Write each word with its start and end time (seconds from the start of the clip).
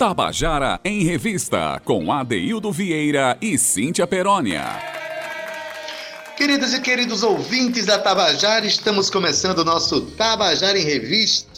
Tabajara 0.00 0.80
em 0.82 1.04
Revista, 1.04 1.78
com 1.84 2.10
Adeildo 2.10 2.72
Vieira 2.72 3.36
e 3.38 3.58
Cíntia 3.58 4.06
Perónia. 4.06 4.64
Queridos 6.38 6.72
e 6.72 6.80
queridos 6.80 7.22
ouvintes 7.22 7.84
da 7.84 7.98
Tabajara, 7.98 8.64
estamos 8.64 9.10
começando 9.10 9.58
o 9.58 9.64
nosso 9.64 10.00
Tabajara 10.12 10.78
em 10.78 10.84
Revista. 10.84 11.50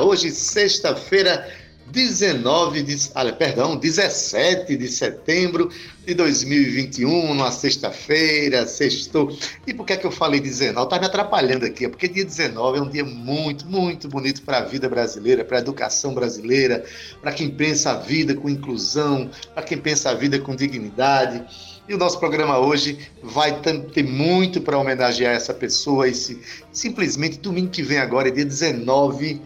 Hoje, 0.00 0.32
sexta-feira, 0.32 1.48
19 1.90 2.82
de, 2.82 3.10
ah, 3.14 3.24
perdão, 3.32 3.76
17 3.76 4.76
de 4.76 4.88
setembro 4.88 5.70
de 6.04 6.14
2021, 6.14 7.34
numa 7.34 7.50
sexta-feira, 7.50 8.66
sextou. 8.66 9.36
E 9.66 9.72
por 9.72 9.86
que 9.86 9.92
é 9.92 9.96
que 9.96 10.06
eu 10.06 10.10
falei 10.10 10.40
19? 10.40 10.88
Tá 10.88 10.98
me 10.98 11.06
atrapalhando 11.06 11.64
aqui, 11.64 11.84
é 11.84 11.88
porque 11.88 12.08
dia 12.08 12.24
19 12.24 12.78
é 12.78 12.82
um 12.82 12.88
dia 12.88 13.04
muito, 13.04 13.66
muito 13.66 14.08
bonito 14.08 14.42
para 14.42 14.58
a 14.58 14.62
vida 14.62 14.88
brasileira, 14.88 15.44
para 15.44 15.58
a 15.58 15.60
educação 15.60 16.12
brasileira, 16.12 16.84
para 17.20 17.32
quem 17.32 17.48
pensa 17.48 17.92
a 17.92 17.94
vida 17.94 18.34
com 18.34 18.48
inclusão, 18.48 19.30
para 19.54 19.62
quem 19.62 19.78
pensa 19.78 20.10
a 20.10 20.14
vida 20.14 20.38
com 20.38 20.54
dignidade. 20.54 21.44
E 21.88 21.94
o 21.94 21.98
nosso 21.98 22.18
programa 22.18 22.58
hoje 22.58 22.98
vai 23.22 23.60
ter 23.60 24.02
muito 24.02 24.60
para 24.60 24.76
homenagear 24.76 25.34
essa 25.34 25.54
pessoa. 25.54 26.08
Esse 26.08 26.40
simplesmente 26.72 27.38
domingo 27.38 27.70
que 27.70 27.82
vem 27.82 27.98
agora, 27.98 28.28
é 28.28 28.32
dia 28.32 28.44
19 28.44 29.40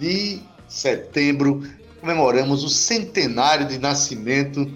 de 0.00 0.40
setembro, 0.66 1.62
comemoramos 2.02 2.64
o 2.64 2.68
centenário 2.68 3.66
de 3.66 3.78
nascimento 3.78 4.68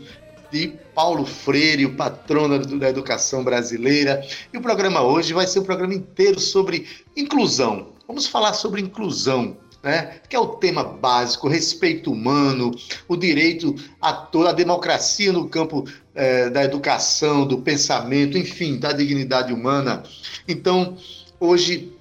de 0.53 0.73
Paulo 0.95 1.27
Freire, 1.27 1.85
o 1.85 1.97
patrono 1.97 2.65
da 2.79 2.89
educação 2.89 3.43
brasileira. 3.43 4.25
E 4.53 4.57
o 4.57 4.63
programa 4.63 5.03
hoje 5.03 5.35
vai 5.35 5.45
ser 5.45 5.59
um 5.59 5.65
programa 5.65 5.93
inteiro 5.93 6.39
sobre 6.39 6.87
inclusão. 7.17 7.89
Vamos 8.07 8.29
falar 8.29 8.53
sobre 8.53 8.81
inclusão, 8.81 9.57
né? 9.83 10.21
que 10.29 10.37
é 10.37 10.39
o 10.39 10.47
tema 10.47 10.85
básico, 10.85 11.49
respeito 11.49 12.13
humano, 12.13 12.71
o 13.09 13.17
direito 13.17 13.75
a 14.01 14.13
toda 14.13 14.51
a 14.51 14.53
democracia 14.53 15.33
no 15.33 15.49
campo 15.49 15.85
eh, 16.15 16.49
da 16.49 16.63
educação, 16.63 17.45
do 17.45 17.59
pensamento, 17.59 18.39
enfim, 18.39 18.79
da 18.79 18.93
dignidade 18.93 19.53
humana. 19.53 20.05
Então, 20.47 20.97
hoje 21.41 21.93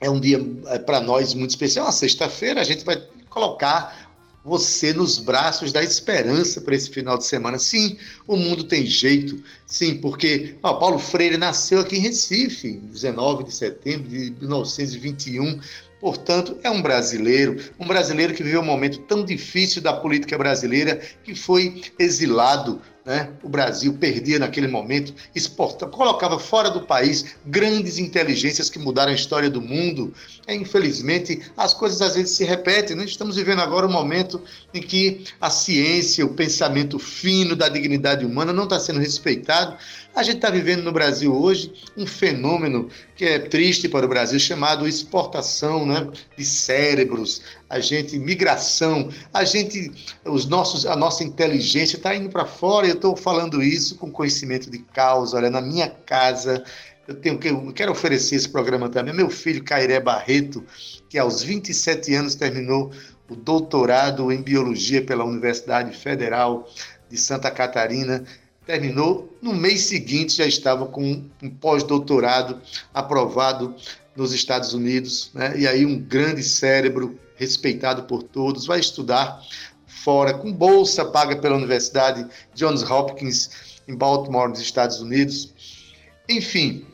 é 0.00 0.08
um 0.08 0.20
dia 0.20 0.40
eh, 0.68 0.78
para 0.78 1.00
nós 1.00 1.34
muito 1.34 1.50
especial, 1.50 1.86
uma 1.86 1.92
sexta-feira, 1.92 2.60
a 2.60 2.64
gente 2.64 2.84
vai 2.84 3.02
colocar 3.28 4.09
você 4.44 4.92
nos 4.92 5.18
braços 5.18 5.72
da 5.72 5.82
esperança 5.82 6.60
para 6.60 6.74
esse 6.74 6.90
final 6.90 7.18
de 7.18 7.24
semana. 7.24 7.58
Sim, 7.58 7.96
o 8.26 8.36
mundo 8.36 8.64
tem 8.64 8.86
jeito. 8.86 9.42
Sim, 9.66 9.96
porque 9.96 10.56
ó, 10.62 10.74
Paulo 10.74 10.98
Freire 10.98 11.36
nasceu 11.36 11.80
aqui 11.80 11.96
em 11.96 12.00
Recife, 12.00 12.72
19 12.72 13.44
de 13.44 13.54
setembro 13.54 14.08
de 14.08 14.30
1921. 14.40 15.60
Portanto, 16.00 16.56
é 16.62 16.70
um 16.70 16.80
brasileiro, 16.80 17.62
um 17.78 17.86
brasileiro 17.86 18.32
que 18.32 18.42
viveu 18.42 18.62
um 18.62 18.64
momento 18.64 19.00
tão 19.00 19.22
difícil 19.22 19.82
da 19.82 19.92
política 19.92 20.38
brasileira, 20.38 20.98
que 21.22 21.34
foi 21.34 21.82
exilado 21.98 22.80
né? 23.04 23.30
O 23.42 23.48
Brasil 23.48 23.94
perdia 23.94 24.38
naquele 24.38 24.68
momento, 24.68 25.14
exporta, 25.34 25.86
colocava 25.86 26.38
fora 26.38 26.70
do 26.70 26.82
país 26.82 27.36
grandes 27.46 27.98
inteligências 27.98 28.68
que 28.68 28.78
mudaram 28.78 29.12
a 29.12 29.14
história 29.14 29.48
do 29.48 29.60
mundo. 29.60 30.12
É, 30.46 30.54
infelizmente, 30.54 31.40
as 31.56 31.72
coisas 31.72 32.02
às 32.02 32.14
vezes 32.14 32.36
se 32.36 32.44
repetem. 32.44 32.96
Né? 32.96 33.04
Estamos 33.04 33.36
vivendo 33.36 33.60
agora 33.60 33.86
um 33.86 33.92
momento 33.92 34.42
em 34.74 34.82
que 34.82 35.24
a 35.40 35.50
ciência, 35.50 36.24
o 36.24 36.34
pensamento 36.34 36.98
fino 36.98 37.56
da 37.56 37.68
dignidade 37.68 38.24
humana 38.24 38.52
não 38.52 38.64
está 38.64 38.78
sendo 38.78 39.00
respeitado. 39.00 39.76
A 40.14 40.22
gente 40.22 40.36
está 40.36 40.50
vivendo 40.50 40.82
no 40.82 40.92
Brasil 40.92 41.32
hoje 41.34 41.72
um 41.96 42.04
fenômeno 42.06 42.88
que 43.14 43.24
é 43.24 43.38
triste 43.38 43.88
para 43.88 44.04
o 44.04 44.08
Brasil, 44.08 44.40
chamado 44.40 44.88
exportação 44.88 45.86
né, 45.86 46.08
de 46.36 46.44
cérebros, 46.44 47.42
a 47.68 47.78
gente 47.78 48.18
migração, 48.18 49.08
a 49.32 49.44
gente, 49.44 49.92
os 50.24 50.46
nossos, 50.46 50.84
a 50.84 50.96
nossa 50.96 51.22
inteligência 51.22 51.96
está 51.96 52.14
indo 52.14 52.28
para 52.28 52.44
fora. 52.44 52.89
Eu 52.90 52.96
estou 52.96 53.16
falando 53.16 53.62
isso 53.62 53.96
com 53.96 54.10
conhecimento 54.10 54.70
de 54.70 54.78
causa. 54.78 55.36
Olha, 55.36 55.50
na 55.50 55.60
minha 55.60 55.88
casa 55.88 56.64
eu 57.10 57.14
tenho 57.14 57.38
que 57.38 57.48
eu 57.48 57.72
quero 57.72 57.90
oferecer 57.90 58.36
esse 58.36 58.48
programa 58.48 58.88
também. 58.88 59.12
Meu 59.12 59.28
filho 59.28 59.64
Cairé 59.64 59.98
Barreto, 59.98 60.64
que 61.08 61.18
aos 61.18 61.42
27 61.42 62.14
anos 62.14 62.34
terminou 62.36 62.92
o 63.28 63.34
doutorado 63.34 64.30
em 64.30 64.40
biologia 64.40 65.02
pela 65.02 65.24
Universidade 65.24 65.96
Federal 65.96 66.68
de 67.08 67.16
Santa 67.16 67.50
Catarina, 67.50 68.24
terminou 68.64 69.36
no 69.42 69.52
mês 69.52 69.82
seguinte 69.82 70.36
já 70.36 70.46
estava 70.46 70.86
com 70.86 71.24
um 71.42 71.50
pós-doutorado 71.50 72.60
aprovado 72.94 73.74
nos 74.14 74.32
Estados 74.32 74.72
Unidos, 74.72 75.30
né? 75.34 75.58
E 75.58 75.66
aí 75.66 75.84
um 75.84 75.98
grande 75.98 76.42
cérebro 76.42 77.18
respeitado 77.34 78.04
por 78.04 78.22
todos, 78.22 78.66
vai 78.66 78.78
estudar 78.78 79.40
fora 80.04 80.32
com 80.34 80.52
bolsa 80.52 81.04
paga 81.04 81.36
pela 81.36 81.56
Universidade 81.56 82.26
Johns 82.54 82.82
Hopkins 82.82 83.50
em 83.86 83.94
Baltimore, 83.94 84.48
nos 84.48 84.60
Estados 84.60 85.00
Unidos. 85.00 85.52
Enfim, 86.28 86.86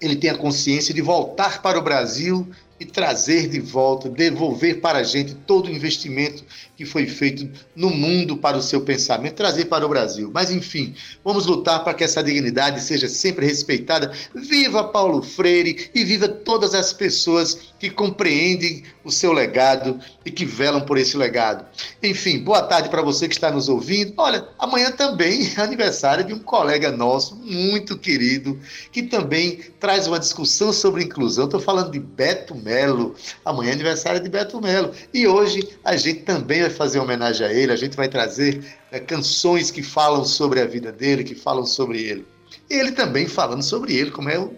ele 0.00 0.16
tem 0.16 0.30
a 0.30 0.36
consciência 0.36 0.92
de 0.92 1.02
voltar 1.02 1.62
para 1.62 1.78
o 1.78 1.82
Brasil 1.82 2.48
e 2.78 2.84
trazer 2.84 3.48
de 3.48 3.60
volta, 3.60 4.08
devolver 4.08 4.80
para 4.80 4.98
a 4.98 5.02
gente 5.02 5.34
todo 5.34 5.66
o 5.66 5.70
investimento 5.70 6.42
que 6.80 6.86
foi 6.86 7.06
feito 7.06 7.46
no 7.76 7.90
mundo 7.90 8.38
para 8.38 8.56
o 8.56 8.62
seu 8.62 8.80
pensamento, 8.80 9.34
trazer 9.34 9.66
para 9.66 9.84
o 9.84 9.88
Brasil. 9.90 10.30
Mas, 10.32 10.50
enfim, 10.50 10.94
vamos 11.22 11.44
lutar 11.44 11.84
para 11.84 11.92
que 11.92 12.02
essa 12.02 12.22
dignidade 12.22 12.80
seja 12.80 13.06
sempre 13.06 13.44
respeitada. 13.44 14.10
Viva 14.34 14.84
Paulo 14.84 15.20
Freire 15.20 15.90
e 15.94 16.02
viva 16.04 16.26
todas 16.26 16.74
as 16.74 16.90
pessoas 16.90 17.74
que 17.78 17.90
compreendem 17.90 18.82
o 19.04 19.10
seu 19.10 19.32
legado 19.32 20.00
e 20.24 20.30
que 20.30 20.46
velam 20.46 20.80
por 20.80 20.96
esse 20.96 21.16
legado. 21.18 21.66
Enfim, 22.02 22.38
boa 22.38 22.62
tarde 22.62 22.88
para 22.88 23.02
você 23.02 23.28
que 23.28 23.34
está 23.34 23.50
nos 23.50 23.68
ouvindo. 23.68 24.14
Olha, 24.16 24.48
amanhã 24.58 24.90
também 24.90 25.52
é 25.56 25.60
aniversário 25.60 26.24
de 26.24 26.32
um 26.32 26.38
colega 26.38 26.90
nosso, 26.90 27.36
muito 27.36 27.98
querido, 27.98 28.58
que 28.90 29.02
também 29.02 29.60
traz 29.78 30.06
uma 30.06 30.18
discussão 30.18 30.72
sobre 30.72 31.04
inclusão. 31.04 31.44
Estou 31.44 31.60
falando 31.60 31.90
de 31.90 31.98
Beto 31.98 32.54
Melo. 32.54 33.14
Amanhã 33.44 33.70
é 33.70 33.74
aniversário 33.74 34.20
de 34.20 34.28
Beto 34.30 34.60
Melo. 34.60 34.92
E 35.12 35.26
hoje 35.26 35.68
a 35.84 35.96
gente 35.96 36.20
também 36.20 36.60
vai 36.60 36.69
fazer 36.70 36.98
homenagem 36.98 37.46
a 37.46 37.52
ele, 37.52 37.72
a 37.72 37.76
gente 37.76 37.96
vai 37.96 38.08
trazer 38.08 38.64
né, 38.90 39.00
canções 39.00 39.70
que 39.70 39.82
falam 39.82 40.24
sobre 40.24 40.60
a 40.60 40.66
vida 40.66 40.90
dele, 40.90 41.24
que 41.24 41.34
falam 41.34 41.66
sobre 41.66 42.02
ele. 42.02 42.26
E 42.68 42.74
ele 42.74 42.92
também 42.92 43.26
falando 43.26 43.62
sobre 43.62 43.94
ele, 43.94 44.10
como 44.10 44.28
é, 44.28 44.48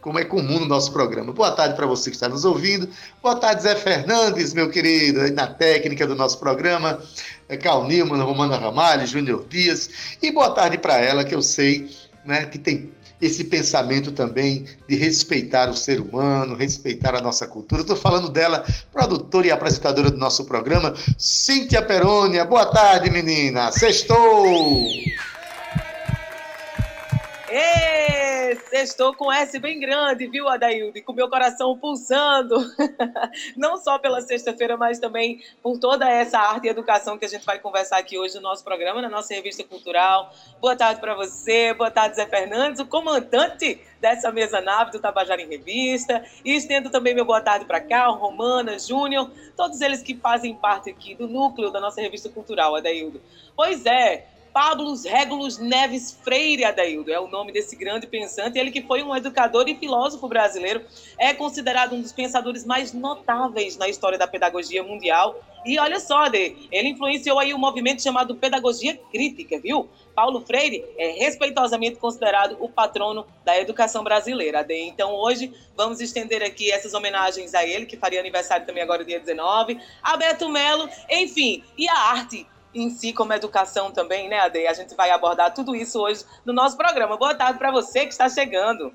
como 0.00 0.18
é 0.18 0.24
comum 0.24 0.60
no 0.60 0.66
nosso 0.66 0.92
programa. 0.92 1.32
Boa 1.32 1.52
tarde 1.52 1.74
para 1.74 1.86
você 1.86 2.10
que 2.10 2.16
está 2.16 2.28
nos 2.28 2.44
ouvindo. 2.44 2.88
Boa 3.22 3.36
tarde, 3.36 3.62
Zé 3.62 3.74
Fernandes, 3.74 4.52
meu 4.52 4.70
querido, 4.70 5.32
na 5.32 5.46
técnica 5.46 6.06
do 6.06 6.14
nosso 6.14 6.38
programa. 6.38 7.00
É 7.48 7.56
Cal 7.56 7.86
Nilman, 7.86 8.22
Romana 8.22 8.56
Ramalho, 8.56 9.06
Júnior 9.06 9.46
Dias. 9.48 10.16
E 10.20 10.30
boa 10.30 10.50
tarde 10.50 10.78
para 10.78 10.98
ela, 10.98 11.24
que 11.24 11.34
eu 11.34 11.42
sei 11.42 11.88
né, 12.24 12.46
que 12.46 12.58
tem 12.58 12.92
esse 13.22 13.44
pensamento 13.44 14.10
também 14.10 14.66
de 14.88 14.96
respeitar 14.96 15.70
o 15.70 15.76
ser 15.76 16.00
humano, 16.00 16.56
respeitar 16.56 17.14
a 17.14 17.20
nossa 17.20 17.46
cultura. 17.46 17.82
Estou 17.82 17.96
falando 17.96 18.28
dela, 18.28 18.64
produtora 18.92 19.46
e 19.46 19.50
apresentadora 19.52 20.10
do 20.10 20.18
nosso 20.18 20.44
programa, 20.44 20.92
Cíntia 21.16 21.80
Perônia. 21.80 22.44
Boa 22.44 22.66
tarde, 22.66 23.08
menina. 23.10 23.70
Sextou! 23.70 24.88
Ê, 27.48 28.11
estou 28.72 29.14
com 29.14 29.32
S 29.32 29.58
bem 29.58 29.78
grande, 29.80 30.26
viu, 30.26 30.48
Adaildo? 30.48 31.02
Com 31.02 31.12
meu 31.12 31.28
coração 31.28 31.76
pulsando. 31.78 32.56
Não 33.56 33.76
só 33.76 33.98
pela 33.98 34.20
sexta-feira, 34.20 34.76
mas 34.76 34.98
também 34.98 35.42
por 35.62 35.78
toda 35.78 36.08
essa 36.08 36.38
arte 36.38 36.66
e 36.66 36.70
educação 36.70 37.18
que 37.18 37.24
a 37.24 37.28
gente 37.28 37.44
vai 37.44 37.58
conversar 37.58 37.98
aqui 37.98 38.18
hoje 38.18 38.34
no 38.36 38.42
nosso 38.42 38.64
programa, 38.64 39.02
na 39.02 39.08
nossa 39.08 39.34
revista 39.34 39.64
cultural. 39.64 40.32
Boa 40.60 40.76
tarde 40.76 41.00
para 41.00 41.14
você, 41.14 41.74
boa 41.74 41.90
tarde, 41.90 42.16
Zé 42.16 42.26
Fernandes, 42.26 42.80
o 42.80 42.86
comandante 42.86 43.80
dessa 44.00 44.32
mesa 44.32 44.60
nave 44.60 44.90
do 44.90 44.98
Tabajara 44.98 45.40
em 45.40 45.48
Revista. 45.48 46.24
E 46.44 46.54
estendo 46.54 46.90
também 46.90 47.14
meu 47.14 47.24
boa 47.24 47.40
tarde 47.40 47.64
para 47.64 47.80
cá, 47.80 48.06
Romana, 48.08 48.78
Júnior, 48.78 49.30
todos 49.56 49.80
eles 49.80 50.02
que 50.02 50.16
fazem 50.16 50.54
parte 50.54 50.90
aqui 50.90 51.14
do 51.14 51.28
núcleo 51.28 51.70
da 51.70 51.80
nossa 51.80 52.00
revista 52.00 52.28
cultural, 52.28 52.74
Adaildo. 52.74 53.20
Pois 53.54 53.86
é, 53.86 54.26
Pablo 54.52 54.94
Regulus 55.02 55.58
Neves 55.58 56.18
Freire 56.22 56.64
Adaildo, 56.64 57.10
é 57.10 57.18
o 57.18 57.26
nome 57.26 57.52
desse 57.52 57.74
grande 57.74 58.06
pensante, 58.06 58.58
ele 58.58 58.70
que 58.70 58.82
foi 58.82 59.02
um 59.02 59.16
educador 59.16 59.66
e 59.66 59.74
filósofo 59.74 60.28
brasileiro, 60.28 60.84
é 61.16 61.32
considerado 61.32 61.94
um 61.94 62.02
dos 62.02 62.12
pensadores 62.12 62.66
mais 62.66 62.92
notáveis 62.92 63.78
na 63.78 63.88
história 63.88 64.18
da 64.18 64.26
pedagogia 64.26 64.82
mundial. 64.82 65.40
E 65.64 65.78
olha 65.78 65.98
só, 65.98 66.24
Ade, 66.24 66.68
ele 66.70 66.88
influenciou 66.88 67.38
aí 67.38 67.54
um 67.54 67.58
movimento 67.58 68.02
chamado 68.02 68.34
Pedagogia 68.34 68.98
Crítica, 69.10 69.58
viu? 69.58 69.88
Paulo 70.14 70.42
Freire 70.42 70.84
é 70.98 71.12
respeitosamente 71.12 71.96
considerado 71.96 72.58
o 72.60 72.68
patrono 72.68 73.26
da 73.44 73.58
educação 73.58 74.04
brasileira, 74.04 74.60
Ade. 74.60 74.74
Então 74.74 75.14
hoje 75.14 75.50
vamos 75.74 76.00
estender 76.00 76.42
aqui 76.42 76.70
essas 76.70 76.92
homenagens 76.92 77.54
a 77.54 77.64
ele, 77.64 77.86
que 77.86 77.96
faria 77.96 78.20
aniversário 78.20 78.66
também 78.66 78.82
agora 78.82 79.02
dia 79.02 79.18
19, 79.18 79.80
a 80.02 80.16
Beto 80.16 80.48
Melo, 80.50 80.88
enfim, 81.08 81.64
e 81.78 81.88
a 81.88 81.96
arte 81.96 82.46
em 82.74 82.90
si 82.90 83.12
como 83.12 83.32
educação 83.32 83.90
também, 83.90 84.28
né, 84.28 84.40
Ade? 84.40 84.66
A 84.66 84.72
gente 84.72 84.94
vai 84.94 85.10
abordar 85.10 85.52
tudo 85.54 85.74
isso 85.74 85.98
hoje 86.00 86.24
no 86.44 86.52
nosso 86.52 86.76
programa. 86.76 87.16
Boa 87.16 87.34
tarde 87.34 87.58
para 87.58 87.70
você 87.70 88.00
que 88.06 88.12
está 88.12 88.28
chegando. 88.28 88.92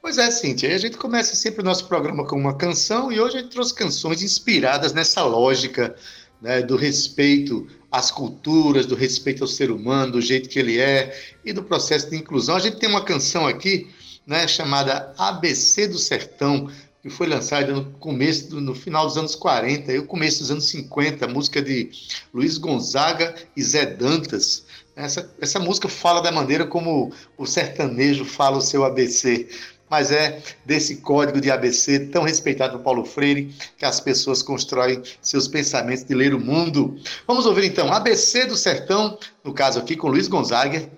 Pois 0.00 0.18
é, 0.18 0.30
Cíntia, 0.30 0.74
a 0.74 0.78
gente 0.78 0.96
começa 0.96 1.36
sempre 1.36 1.60
o 1.60 1.64
nosso 1.64 1.86
programa 1.86 2.26
com 2.26 2.36
uma 2.36 2.56
canção 2.56 3.12
e 3.12 3.20
hoje 3.20 3.36
a 3.36 3.40
gente 3.40 3.52
trouxe 3.52 3.72
canções 3.72 4.20
inspiradas 4.20 4.92
nessa 4.92 5.22
lógica 5.22 5.94
né, 6.40 6.60
do 6.60 6.76
respeito 6.76 7.68
às 7.90 8.10
culturas, 8.10 8.84
do 8.84 8.96
respeito 8.96 9.44
ao 9.44 9.48
ser 9.48 9.70
humano, 9.70 10.12
do 10.12 10.20
jeito 10.20 10.48
que 10.48 10.58
ele 10.58 10.80
é 10.80 11.16
e 11.44 11.52
do 11.52 11.62
processo 11.62 12.10
de 12.10 12.16
inclusão. 12.16 12.56
A 12.56 12.58
gente 12.60 12.78
tem 12.78 12.88
uma 12.88 13.04
canção 13.04 13.46
aqui 13.46 13.88
né, 14.26 14.48
chamada 14.48 15.14
ABC 15.16 15.86
do 15.86 15.98
Sertão, 15.98 16.68
que 17.02 17.10
foi 17.10 17.26
lançada 17.26 17.72
no 17.72 17.84
começo, 17.98 18.60
no 18.60 18.74
final 18.76 19.06
dos 19.06 19.16
anos 19.16 19.34
40 19.34 19.92
e 19.92 19.98
o 19.98 20.06
começo 20.06 20.38
dos 20.38 20.52
anos 20.52 20.68
50, 20.70 21.26
música 21.26 21.60
de 21.60 21.90
Luiz 22.32 22.56
Gonzaga 22.58 23.34
e 23.56 23.62
Zé 23.62 23.84
Dantas. 23.84 24.64
Essa, 24.94 25.34
essa 25.40 25.58
música 25.58 25.88
fala 25.88 26.20
da 26.20 26.30
maneira 26.30 26.64
como 26.64 27.12
o 27.36 27.44
sertanejo 27.44 28.24
fala 28.24 28.58
o 28.58 28.62
seu 28.62 28.84
ABC, 28.84 29.48
mas 29.90 30.12
é 30.12 30.40
desse 30.64 30.96
código 30.98 31.40
de 31.40 31.50
ABC 31.50 31.98
tão 32.06 32.22
respeitado 32.22 32.78
por 32.78 32.84
Paulo 32.84 33.04
Freire 33.04 33.52
que 33.76 33.84
as 33.84 34.00
pessoas 34.00 34.40
constroem 34.40 35.02
seus 35.20 35.48
pensamentos 35.48 36.04
de 36.04 36.14
ler 36.14 36.32
o 36.32 36.40
mundo. 36.40 36.96
Vamos 37.26 37.46
ouvir 37.46 37.64
então 37.64 37.92
ABC 37.92 38.46
do 38.46 38.56
Sertão, 38.56 39.18
no 39.42 39.52
caso 39.52 39.80
aqui 39.80 39.96
com 39.96 40.08
Luiz 40.08 40.28
Gonzaga, 40.28 40.88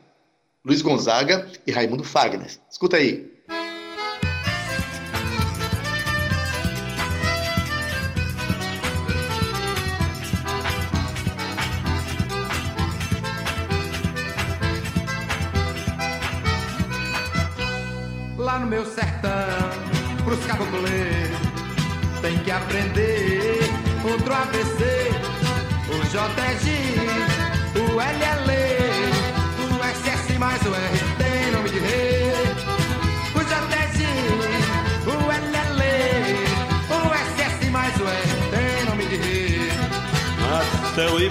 Luiz 0.62 0.82
Gonzaga 0.82 1.50
e 1.66 1.72
Raimundo 1.72 2.04
Fagner. 2.04 2.50
Escuta 2.70 2.98
aí. 2.98 3.33
Meu 18.74 18.84
sertão, 18.86 19.70
pros 20.24 20.44
caboclos 20.46 20.90
tem 22.20 22.36
que 22.38 22.50
aprender 22.50 23.60
outro 24.04 24.34
ABC, 24.34 25.10
o 25.88 25.98
JG, 26.10 26.98
o 27.78 28.00
LL 28.00 28.54
mais 30.40 30.60
o 30.66 30.74
R 30.74 30.98
tem 31.18 31.52
nome 31.52 31.70
de 31.70 31.78
rei. 31.78 32.32
O 33.36 33.40
JG, 33.44 34.06
o 35.06 35.16
LL, 35.30 35.82
o 36.90 37.00
SS 37.14 37.70
mais 37.70 37.96
o 38.00 38.08
R 38.08 38.28
tem 38.50 38.84
nome 38.86 39.06
de 39.06 39.16
rei. 39.16 39.70
Até 40.90 41.08
o 41.10 41.20
Y, 41.20 41.30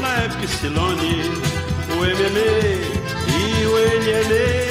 na 0.00 0.24
Epsilone, 0.42 1.30
o 1.96 2.04
ML 2.04 3.04
e 3.28 3.66
o 3.66 4.63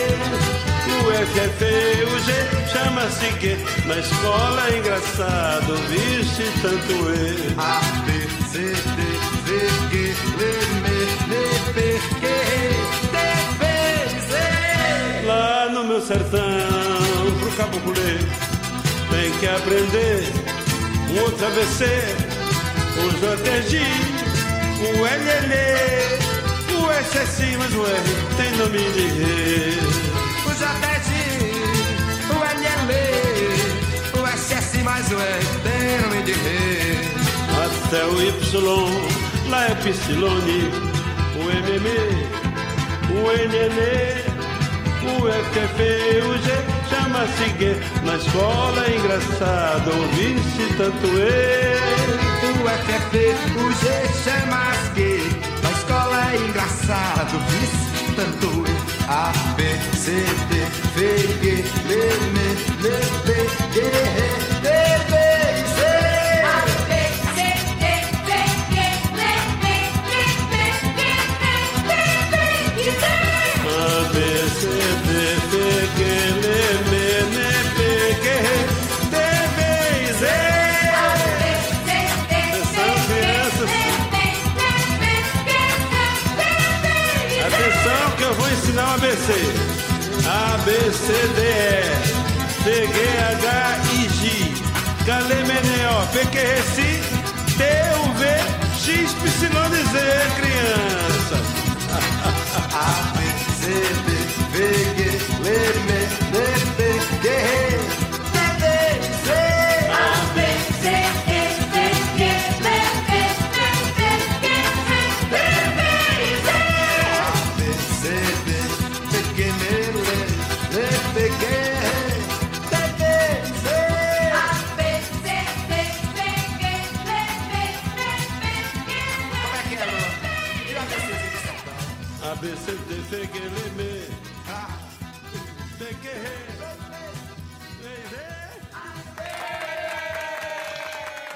O 1.23 1.25
FF, 1.25 1.63
o 2.03 2.19
G 2.19 2.33
chama-se 2.69 3.27
que 3.39 3.55
na 3.87 3.95
escola 3.97 4.67
é 4.67 4.77
engraçado, 4.77 5.73
viste 5.87 6.43
tanto 6.61 6.93
E. 7.13 7.55
A, 7.57 7.79
B, 8.03 8.11
C, 8.51 8.59
D, 8.59 9.01
V, 9.45 9.47
G, 9.89 9.93
L, 10.03 10.43
M, 10.43 10.85
N, 11.31 11.35
P, 11.73 11.75
Q, 12.19 12.23
Lá 15.25 15.69
no 15.69 15.85
meu 15.85 16.01
sertão, 16.01 16.41
pro 17.39 17.51
caboclo 17.51 17.93
tem 17.93 19.31
que 19.39 19.47
aprender 19.47 20.27
um 21.09 21.21
outro 21.21 21.47
ABC, 21.47 21.85
o 22.97 23.07
JG, 23.21 23.79
o 24.81 24.91
LL, 25.05 25.53
o 26.75 26.91
SS, 27.01 27.37
mas 27.57 27.73
o 27.73 27.85
R 27.85 28.09
tem 28.35 28.51
nome 28.57 28.79
de 28.91 29.07
rei. 29.07 30.12
SS, 35.13 35.19
mais 35.19 35.19
o 35.19 35.19
R 35.19 35.45
tem 35.63 36.01
nome 36.01 36.23
de 36.23 36.31
rei. 36.31 36.99
Até 37.65 38.05
o 38.05 38.21
Y, 38.21 39.49
lá 39.49 39.65
é 39.65 39.75
Psilone, 39.75 40.71
o 41.35 41.41
MM, 41.51 41.87
o 43.09 43.31
NN. 43.31 44.23
O 45.03 45.27
FF, 45.27 45.79
o 46.21 46.37
G 46.37 46.47
chama-se 46.89 47.47
G. 47.59 47.61
Na 48.03 48.15
escola 48.15 48.85
é 48.85 48.95
engraçado 48.95 49.91
ouvir-se 49.91 50.73
tanto 50.77 51.07
E. 51.07 51.73
O 52.43 52.67
FF, 52.69 53.13
o 53.59 53.71
G 53.71 53.83
chama-se 54.23 54.87
G. 54.95 54.99
Na 55.61 55.71
escola 55.71 56.31
é 56.31 56.37
engraçado 56.37 57.33
ouvir-se 57.33 58.11
tanto 58.15 58.47
E. 58.67 58.73
A, 59.09 59.33
B, 59.57 59.63
C, 59.97 60.11
D, 60.49 60.53
V, 60.95 60.99
G, 61.41 61.65
L, 61.89 61.93
M, 61.93 62.37
N, 62.39 62.99
P, 63.25 63.27
G, 63.73 63.81
R, 63.81 64.42
A, 91.05 91.09
B, 91.09 91.09
C, 91.09 91.11
D, 91.11 91.41
E. 91.43 91.83
T, 92.63 92.65
G, 92.87 92.97
H, 93.23 93.47
I, 93.91 94.07
J. 94.07 94.55
Galemeneo, 95.05 95.95
P, 96.13 96.15
Q, 96.31 96.35
R, 96.39 96.61
C, 96.63 96.77
T, 97.57 97.61
U, 97.61 98.07
V, 98.19 98.23
X, 98.79 99.11
Y, 99.11 99.75
Z, 99.91 99.95
crianças. 100.39 101.47
A, 102.73 102.91
B, 103.13 103.19
C, 103.59 103.63
D, 104.05 104.17
V, 104.53 104.55
G, 104.95 104.99
L, 105.43 105.75
M, 105.75 105.99
N, 107.25 108.02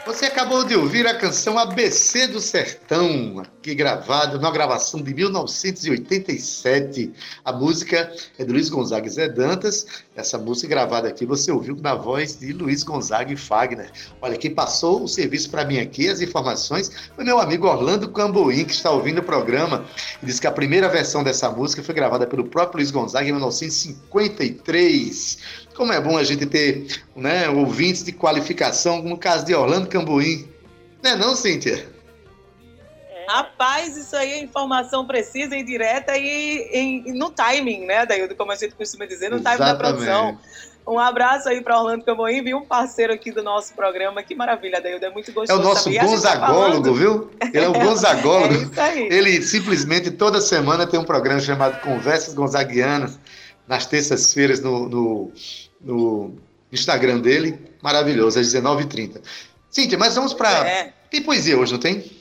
Você 0.07 0.25
acabou 0.25 0.63
de 0.63 0.73
ouvir 0.73 1.05
a 1.05 1.13
canção 1.15 1.59
ABC 1.59 2.27
do 2.27 2.39
Sertão, 2.39 3.41
aqui 3.41 3.75
gravada, 3.75 4.37
numa 4.37 4.49
gravação 4.49 5.01
de 5.01 5.13
1987. 5.13 7.11
A 7.43 7.51
música 7.51 8.09
é 8.39 8.45
de 8.45 8.53
Luiz 8.53 8.69
Gonzaga 8.69 9.05
e 9.05 9.09
Zé 9.09 9.27
Dantas. 9.27 9.85
Essa 10.15 10.37
música 10.37 10.69
gravada 10.69 11.09
aqui 11.09 11.25
você 11.25 11.51
ouviu 11.51 11.75
na 11.81 11.93
voz 11.93 12.39
de 12.39 12.53
Luiz 12.53 12.83
Gonzaga 12.83 13.33
e 13.33 13.35
Fagner. 13.35 13.91
Olha, 14.21 14.37
quem 14.37 14.55
passou 14.55 15.03
o 15.03 15.09
serviço 15.09 15.49
para 15.49 15.65
mim 15.65 15.77
aqui, 15.77 16.07
as 16.07 16.21
informações, 16.21 16.89
foi 17.13 17.25
meu 17.25 17.37
amigo 17.37 17.67
Orlando 17.67 18.09
Camboim, 18.09 18.63
que 18.63 18.71
está 18.71 18.89
ouvindo 18.89 19.19
o 19.19 19.23
programa 19.23 19.83
e 20.23 20.25
disse 20.25 20.39
que 20.39 20.47
a 20.47 20.53
primeira 20.53 20.87
versão 20.87 21.21
dessa 21.21 21.49
música 21.49 21.83
foi 21.83 21.93
gravada 21.93 22.25
pelo 22.25 22.45
próprio 22.45 22.77
Luiz 22.77 22.91
Gonzaga 22.91 23.27
em 23.27 23.33
1953. 23.33 25.66
Como 25.77 25.93
é 25.93 26.01
bom 26.01 26.17
a 26.17 26.23
gente 26.23 26.43
ter 26.47 26.87
né, 27.15 27.47
ouvintes 27.47 28.03
de 28.03 28.11
qualificação, 28.11 29.03
no 29.03 29.15
caso 29.15 29.45
de 29.45 29.53
Orlando 29.53 29.87
Cambuim. 29.87 30.49
Não 31.03 31.11
é 31.11 31.15
não, 31.15 31.35
Cíntia? 31.35 31.87
Rapaz, 33.29 33.95
isso 33.95 34.15
aí 34.15 34.31
é 34.31 34.39
informação 34.39 35.05
precisa 35.05 35.55
e 35.55 35.61
direta 35.61 36.17
e, 36.17 37.03
e, 37.05 37.13
no 37.13 37.29
timing, 37.29 37.85
né, 37.85 38.07
Daildo? 38.07 38.33
Como 38.33 38.51
a 38.51 38.55
gente 38.55 38.73
costuma 38.73 39.05
dizer, 39.05 39.29
no 39.29 39.37
Exatamente. 39.37 39.59
timing 39.59 39.71
da 39.71 39.77
produção. 39.77 40.39
Um 40.87 40.97
abraço 40.97 41.47
aí 41.47 41.61
para 41.61 41.77
Orlando 41.77 42.03
Camboim, 42.03 42.41
viu? 42.41 42.57
Um 42.57 42.65
parceiro 42.65 43.13
aqui 43.13 43.31
do 43.31 43.43
nosso 43.43 43.73
programa. 43.75 44.23
Que 44.23 44.33
maravilha, 44.33 44.81
Daildo. 44.81 45.05
É 45.05 45.11
muito 45.11 45.31
gostoso. 45.31 45.61
É 45.61 45.63
o 45.63 45.67
nosso 45.67 45.93
tá 45.93 46.05
gonzagólogo, 46.05 46.87
tá 46.87 46.97
viu? 46.97 47.29
Ele 47.53 47.65
é 47.65 47.69
o 47.69 47.73
gonzagólogo. 47.77 48.53
é 48.53 48.57
isso 48.57 48.81
aí. 48.81 49.09
Ele 49.11 49.41
simplesmente 49.43 50.09
toda 50.09 50.41
semana 50.41 50.87
tem 50.87 50.99
um 50.99 51.03
programa 51.03 51.39
chamado 51.39 51.79
Conversas 51.81 52.33
Gonzaguianas, 52.33 53.19
nas 53.67 53.85
terças-feiras 53.85 54.61
no, 54.61 54.87
no 54.87 55.31
no 55.79 56.35
Instagram 56.71 57.19
dele. 57.19 57.59
Maravilhoso, 57.81 58.39
às 58.39 58.47
19h30. 58.47 59.21
Cíntia, 59.69 59.97
mas 59.97 60.15
vamos 60.15 60.33
para. 60.33 60.67
É. 60.67 60.93
Tem 61.09 61.21
poesia 61.21 61.57
hoje, 61.57 61.71
não 61.73 61.79
tem? 61.79 62.17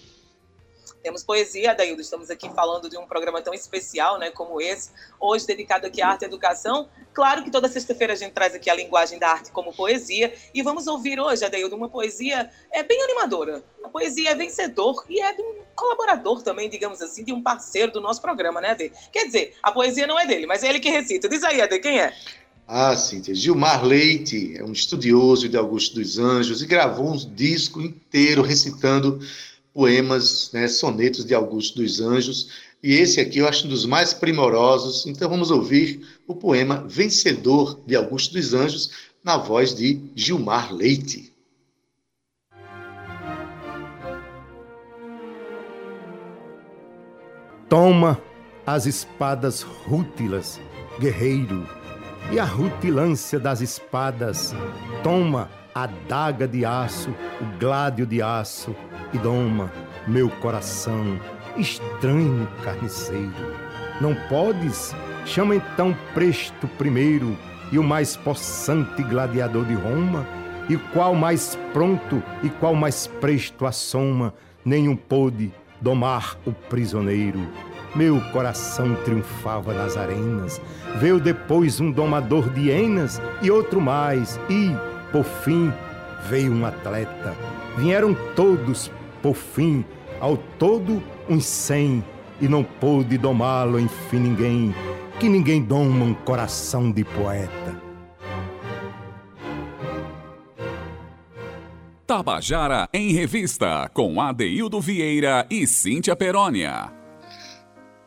Temos 1.07 1.23
poesia, 1.23 1.71
Adaildo, 1.71 2.03
estamos 2.03 2.31
aqui 2.31 2.51
falando 2.51 2.91
de 2.91 2.99
um 2.99 3.07
programa 3.07 3.41
tão 3.41 3.55
especial, 3.55 4.19
né, 4.19 4.33
como 4.33 4.61
esse, 4.61 4.91
hoje 5.21 5.47
dedicado 5.47 5.87
aqui 5.87 6.03
à 6.03 6.09
arte 6.09 6.23
e 6.23 6.25
educação. 6.25 6.89
Claro 7.15 7.45
que 7.45 7.51
toda 7.51 7.69
sexta-feira 7.69 8.13
a 8.13 8.17
gente 8.17 8.33
traz 8.33 8.57
aqui 8.57 8.69
a 8.69 8.75
linguagem 8.75 9.17
da 9.17 9.29
arte 9.29 9.53
como 9.53 9.73
poesia, 9.73 10.35
e 10.53 10.63
vamos 10.65 10.89
ouvir 10.89 11.21
hoje, 11.21 11.45
Adaildo, 11.45 11.77
uma 11.77 11.89
poesia 11.89 12.51
é 12.73 12.83
bem 12.83 13.01
animadora. 13.05 13.63
A 13.85 13.89
poesia 13.89 14.31
é 14.31 14.35
vencedor 14.35 15.05
e 15.09 15.21
é 15.21 15.33
de 15.33 15.43
um 15.43 15.61
colaborador 15.77 16.43
também, 16.43 16.69
digamos 16.69 17.01
assim, 17.01 17.23
de 17.23 17.33
um 17.33 17.41
parceiro 17.41 17.93
do 17.93 18.01
nosso 18.01 18.21
programa, 18.21 18.61
né, 18.61 18.73
Ade? 18.73 18.91
Quer 19.13 19.27
dizer, 19.27 19.55
a 19.63 19.71
poesia 19.71 20.09
não 20.09 20.19
é 20.19 20.27
dele, 20.27 20.45
mas 20.45 20.65
é 20.65 20.69
ele 20.69 20.81
que 20.81 20.91
recita. 20.91 21.29
Diz 21.29 21.45
aí, 21.45 21.63
Ade, 21.63 21.79
quem 21.79 22.01
é? 22.01 22.13
Ah, 22.69 22.97
Cíntia. 22.97 23.33
Gilmar 23.33 23.85
Leite 23.85 24.57
é 24.57 24.65
um 24.65 24.73
estudioso 24.73 25.49
de 25.49 25.57
Augusto 25.57 26.01
dos 26.01 26.19
Anjos 26.19 26.63
e 26.63 26.67
gravou 26.67 27.13
um 27.13 27.17
disco 27.17 27.81
inteiro 27.81 28.43
recitando 28.43 29.21
poemas, 29.73 30.51
né, 30.53 30.67
sonetos 30.67 31.25
de 31.25 31.33
Augusto 31.33 31.81
dos 31.81 32.01
Anjos. 32.01 32.49
E 32.83 32.95
esse 32.95 33.21
aqui 33.21 33.39
eu 33.39 33.47
acho 33.47 33.67
um 33.67 33.71
dos 33.71 33.87
mais 33.87 34.13
primorosos. 34.13 35.07
Então 35.07 35.31
vamos 35.31 35.53
ouvir 35.53 36.05
o 36.27 36.35
poema 36.35 36.85
Vencedor 36.89 37.81
de 37.87 37.95
Augusto 37.95 38.35
dos 38.35 38.53
Anjos 38.53 38.91
na 39.23 39.37
voz 39.37 39.73
de 39.73 40.01
Gilmar 40.17 40.75
Leite. 40.75 41.33
Toma 47.69 48.21
as 48.67 48.87
espadas 48.87 49.63
rútilas, 49.63 50.61
guerreiro 50.99 51.76
e 52.31 52.39
a 52.39 52.45
rutilância 52.45 53.39
das 53.39 53.61
espadas. 53.61 54.55
Toma 55.03 55.49
a 55.75 55.87
daga 55.87 56.49
de 56.49 56.65
aço, 56.65 57.11
o 57.41 57.59
gládio 57.59 58.07
de 58.07 58.23
aço, 58.23 58.75
e 59.13 59.19
doma 59.19 59.71
meu 60.07 60.31
coração, 60.31 61.19
estranho 61.57 62.49
carniceiro. 62.63 63.57
Não 64.01 64.15
podes? 64.29 64.95
Chama 65.25 65.57
então 65.57 65.97
presto 66.15 66.69
primeiro 66.79 67.37
e 67.73 67.79
o 67.79 67.83
mais 67.83 68.17
possante 68.17 69.03
gladiador 69.03 69.65
de 69.65 69.75
Roma, 69.75 70.25
e 70.69 70.77
qual 70.77 71.15
mais 71.15 71.59
pronto 71.73 72.23
e 72.43 72.49
qual 72.49 72.75
mais 72.75 73.07
presto 73.07 73.67
assoma, 73.67 74.33
nenhum 74.65 74.97
pôde 74.97 75.53
domar 75.81 76.37
o 76.47 76.53
prisioneiro. 76.53 77.41
Meu 77.97 78.21
coração 78.31 78.95
triunfava 79.05 79.73
nas 79.73 79.97
arenas. 79.97 80.61
Veio 80.97 81.19
depois 81.19 81.81
um 81.81 81.91
domador 81.91 82.51
de 82.51 82.69
hienas 82.69 83.23
e 83.41 83.51
outro 83.51 83.81
mais. 83.81 84.39
E, 84.51 84.71
por 85.11 85.25
fim, 85.25 85.73
veio 86.29 86.53
um 86.53 86.67
atleta. 86.67 87.35
Vieram 87.79 88.15
todos, 88.35 88.91
por 89.23 89.35
fim, 89.35 89.83
ao 90.21 90.37
todo 90.37 91.03
uns 91.27 91.47
cem. 91.47 92.05
E 92.39 92.47
não 92.47 92.63
pôde 92.63 93.17
domá-lo, 93.17 93.81
enfim, 93.81 94.19
ninguém. 94.19 94.75
Que 95.19 95.27
ninguém 95.27 95.63
doma 95.63 96.05
um 96.05 96.13
coração 96.13 96.93
de 96.93 97.03
poeta. 97.03 97.81
Tabajara 102.07 102.89
em 102.93 103.11
Revista, 103.13 103.91
com 103.93 104.21
Adeildo 104.21 104.81
Vieira 104.83 105.47
e 105.51 105.67
Cíntia 105.67 106.15
Perónia. 106.15 106.96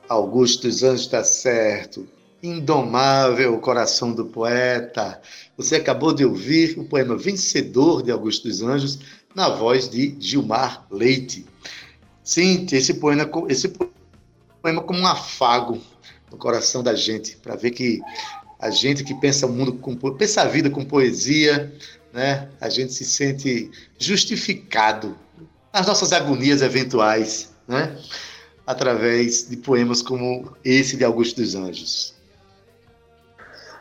Augusto 0.09 0.67
dos 0.67 0.83
Anjos 0.83 1.01
está 1.01 1.23
certo. 1.23 2.07
Indomável 2.41 3.59
coração 3.59 4.11
do 4.11 4.25
poeta. 4.25 5.21
Você 5.55 5.75
acabou 5.75 6.13
de 6.13 6.25
ouvir 6.25 6.79
o 6.79 6.83
poema 6.83 7.15
Vencedor 7.15 8.01
de 8.01 8.11
Augusto 8.11 8.47
dos 8.47 8.63
Anjos 8.63 8.99
na 9.35 9.49
voz 9.49 9.87
de 9.87 10.17
Gilmar 10.19 10.85
Leite. 10.89 11.45
Sim, 12.23 12.65
esse 12.71 12.95
poema, 12.95 13.29
esse 13.47 13.71
poema 14.61 14.81
como 14.81 14.99
um 14.99 15.07
afago 15.07 15.79
no 16.31 16.37
coração 16.37 16.81
da 16.81 16.95
gente, 16.95 17.37
para 17.37 17.55
ver 17.55 17.71
que 17.71 18.01
a 18.59 18.69
gente 18.69 19.03
que 19.03 19.13
pensa 19.13 19.45
o 19.45 19.51
mundo 19.51 19.73
com, 19.73 19.95
pensa 19.95 20.41
a 20.41 20.45
vida 20.45 20.69
com 20.69 20.83
poesia, 20.83 21.73
né? 22.11 22.49
A 22.59 22.69
gente 22.69 22.93
se 22.93 23.05
sente 23.05 23.69
justificado 23.97 25.17
nas 25.73 25.87
nossas 25.87 26.11
agonias 26.11 26.61
eventuais, 26.61 27.51
né? 27.67 27.97
Através 28.69 29.49
de 29.49 29.57
poemas 29.57 29.99
como 29.99 30.55
esse 30.63 30.95
de 30.95 31.03
Augusto 31.03 31.41
dos 31.41 31.55
Anjos. 31.55 32.13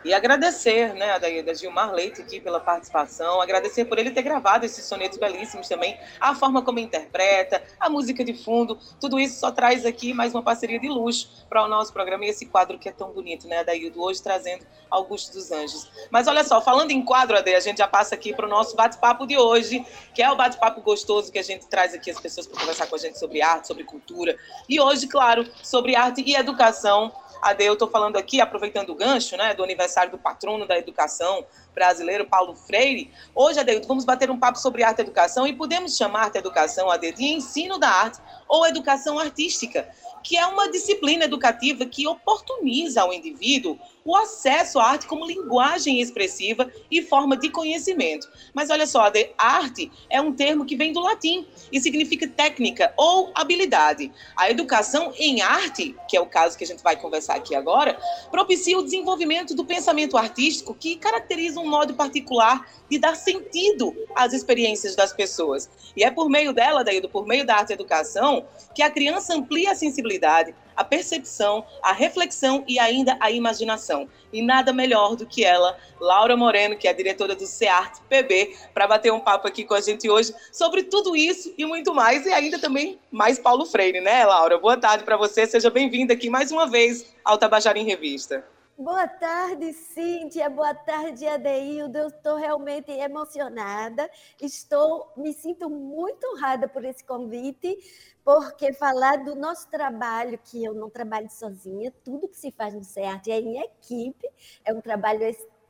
E 0.08 0.14
agradecer, 0.14 0.94
né, 0.94 1.10
a 1.10 1.18
da 1.18 1.52
Gilmar 1.52 1.92
Leite 1.92 2.22
aqui 2.22 2.40
pela 2.40 2.58
participação, 2.58 3.42
agradecer 3.42 3.84
por 3.84 3.98
ele 3.98 4.10
ter 4.10 4.22
gravado 4.22 4.64
esses 4.64 4.82
sonetos 4.86 5.18
belíssimos 5.18 5.68
também, 5.68 6.00
a 6.18 6.34
forma 6.34 6.62
como 6.62 6.78
interpreta, 6.78 7.62
a 7.78 7.90
música 7.90 8.24
de 8.24 8.32
fundo, 8.32 8.78
tudo 8.98 9.20
isso 9.20 9.38
só 9.38 9.52
traz 9.52 9.84
aqui 9.84 10.14
mais 10.14 10.32
uma 10.32 10.42
parceria 10.42 10.80
de 10.80 10.88
luxo 10.88 11.46
para 11.46 11.62
o 11.62 11.68
nosso 11.68 11.92
programa 11.92 12.24
e 12.24 12.28
esse 12.28 12.46
quadro 12.46 12.78
que 12.78 12.88
é 12.88 12.92
tão 12.92 13.10
bonito, 13.10 13.46
né, 13.46 13.58
Adaildo, 13.58 14.02
hoje 14.02 14.22
trazendo 14.22 14.64
Augusto 14.90 15.34
dos 15.34 15.52
Anjos. 15.52 15.90
Mas 16.10 16.26
olha 16.26 16.42
só, 16.42 16.58
falando 16.62 16.90
em 16.90 17.04
quadro, 17.04 17.36
Ade, 17.36 17.54
a 17.54 17.60
gente 17.60 17.76
já 17.76 17.86
passa 17.86 18.14
aqui 18.14 18.32
para 18.32 18.46
o 18.46 18.48
nosso 18.48 18.74
bate-papo 18.74 19.26
de 19.26 19.36
hoje, 19.36 19.84
que 20.14 20.22
é 20.22 20.32
o 20.32 20.36
bate-papo 20.36 20.80
gostoso 20.80 21.30
que 21.30 21.38
a 21.38 21.44
gente 21.44 21.66
traz 21.66 21.92
aqui 21.92 22.10
as 22.10 22.18
pessoas 22.18 22.46
para 22.46 22.58
conversar 22.58 22.86
com 22.86 22.96
a 22.96 22.98
gente 22.98 23.18
sobre 23.18 23.42
arte, 23.42 23.66
sobre 23.66 23.84
cultura, 23.84 24.38
e 24.66 24.80
hoje, 24.80 25.06
claro, 25.06 25.46
sobre 25.62 25.94
arte 25.94 26.22
e 26.26 26.34
educação, 26.34 27.12
eu 27.60 27.72
estou 27.72 27.88
falando 27.88 28.16
aqui, 28.16 28.40
aproveitando 28.40 28.90
o 28.90 28.94
gancho, 28.94 29.36
né, 29.36 29.54
do 29.54 29.62
aniversário 29.62 30.10
do 30.10 30.18
patrono 30.18 30.66
da 30.66 30.78
educação 30.78 31.44
brasileiro, 31.78 32.26
Paulo 32.26 32.56
Freire. 32.56 33.08
Hoje, 33.32 33.60
Adeildo, 33.60 33.86
vamos 33.86 34.04
bater 34.04 34.28
um 34.32 34.36
papo 34.36 34.58
sobre 34.58 34.82
arte 34.82 34.98
e 34.98 35.02
educação 35.02 35.46
e 35.46 35.52
podemos 35.52 35.96
chamar 35.96 36.24
arte 36.24 36.34
e 36.34 36.38
educação, 36.38 36.90
Ade, 36.90 37.12
de 37.12 37.24
ensino 37.24 37.78
da 37.78 37.88
arte 37.88 38.18
ou 38.48 38.66
educação 38.66 39.16
artística, 39.16 39.88
que 40.24 40.36
é 40.36 40.44
uma 40.44 40.68
disciplina 40.72 41.24
educativa 41.24 41.86
que 41.86 42.04
oportuniza 42.08 43.02
ao 43.02 43.12
indivíduo 43.12 43.78
o 44.04 44.16
acesso 44.16 44.78
à 44.78 44.84
arte 44.84 45.06
como 45.06 45.26
linguagem 45.26 46.00
expressiva 46.00 46.72
e 46.90 47.02
forma 47.02 47.36
de 47.36 47.50
conhecimento. 47.50 48.26
Mas 48.54 48.70
olha 48.70 48.86
só, 48.86 49.02
a 49.02 49.46
arte 49.46 49.92
é 50.08 50.18
um 50.18 50.32
termo 50.32 50.64
que 50.64 50.76
vem 50.76 50.94
do 50.94 51.00
latim 51.00 51.46
e 51.70 51.78
significa 51.78 52.26
técnica 52.26 52.90
ou 52.96 53.30
habilidade. 53.34 54.10
A 54.34 54.50
educação 54.50 55.12
em 55.18 55.42
arte, 55.42 55.94
que 56.08 56.16
é 56.16 56.20
o 56.22 56.26
caso 56.26 56.56
que 56.56 56.64
a 56.64 56.66
gente 56.66 56.82
vai 56.82 56.96
conversar 56.96 57.36
aqui 57.36 57.54
agora, 57.54 58.00
propicia 58.30 58.78
o 58.78 58.82
desenvolvimento 58.82 59.54
do 59.54 59.62
pensamento 59.62 60.16
artístico 60.16 60.74
que 60.74 60.96
caracteriza 60.96 61.60
um 61.60 61.67
modo 61.68 61.94
particular 61.94 62.66
de 62.90 62.98
dar 62.98 63.14
sentido 63.14 63.94
às 64.14 64.32
experiências 64.32 64.96
das 64.96 65.12
pessoas. 65.12 65.70
E 65.96 66.02
é 66.02 66.10
por 66.10 66.28
meio 66.28 66.52
dela, 66.52 66.82
daí, 66.82 67.06
por 67.06 67.26
meio 67.26 67.46
da 67.46 67.56
arte 67.56 67.70
e 67.70 67.74
educação, 67.74 68.46
que 68.74 68.82
a 68.82 68.90
criança 68.90 69.34
amplia 69.34 69.72
a 69.72 69.74
sensibilidade, 69.74 70.54
a 70.76 70.84
percepção, 70.84 71.66
a 71.82 71.92
reflexão 71.92 72.64
e 72.68 72.78
ainda 72.78 73.16
a 73.20 73.30
imaginação. 73.30 74.08
E 74.32 74.40
nada 74.40 74.72
melhor 74.72 75.16
do 75.16 75.26
que 75.26 75.44
ela, 75.44 75.76
Laura 76.00 76.36
Moreno, 76.36 76.76
que 76.76 76.86
é 76.86 76.90
a 76.90 76.94
diretora 76.94 77.34
do 77.34 77.46
CEART 77.46 77.98
PB, 78.08 78.56
para 78.72 78.86
bater 78.86 79.12
um 79.12 79.18
papo 79.18 79.48
aqui 79.48 79.64
com 79.64 79.74
a 79.74 79.80
gente 79.80 80.08
hoje 80.08 80.32
sobre 80.52 80.84
tudo 80.84 81.16
isso 81.16 81.52
e 81.58 81.66
muito 81.66 81.92
mais. 81.92 82.24
E 82.26 82.32
ainda 82.32 82.58
também 82.58 82.98
mais 83.10 83.38
Paulo 83.38 83.66
Freire, 83.66 84.00
né, 84.00 84.24
Laura? 84.24 84.58
Boa 84.58 84.76
tarde 84.76 85.04
para 85.04 85.16
você, 85.16 85.46
seja 85.46 85.68
bem-vinda 85.68 86.14
aqui 86.14 86.30
mais 86.30 86.52
uma 86.52 86.66
vez 86.66 87.06
ao 87.24 87.36
Tabajara 87.36 87.78
em 87.78 87.84
Revista. 87.84 88.44
Boa 88.78 89.08
tarde, 89.08 89.72
Cíntia. 89.72 90.48
Boa 90.48 90.72
tarde, 90.72 91.26
Adeildo. 91.26 91.98
Eu 91.98 92.06
estou 92.06 92.36
realmente 92.36 92.92
emocionada. 92.92 94.08
Estou, 94.40 95.12
me 95.16 95.32
sinto 95.32 95.68
muito 95.68 96.24
honrada 96.28 96.68
por 96.68 96.84
esse 96.84 97.02
convite, 97.02 97.76
porque 98.24 98.72
falar 98.72 99.24
do 99.24 99.34
nosso 99.34 99.68
trabalho, 99.68 100.38
que 100.38 100.64
eu 100.64 100.74
não 100.74 100.88
trabalho 100.88 101.28
sozinha, 101.28 101.92
tudo 102.04 102.28
que 102.28 102.36
se 102.36 102.52
faz 102.52 102.72
no 102.72 102.84
CEART 102.84 103.26
é 103.26 103.40
em 103.40 103.58
equipe, 103.58 104.30
é 104.64 104.72
um 104.72 104.80
trabalho 104.80 105.22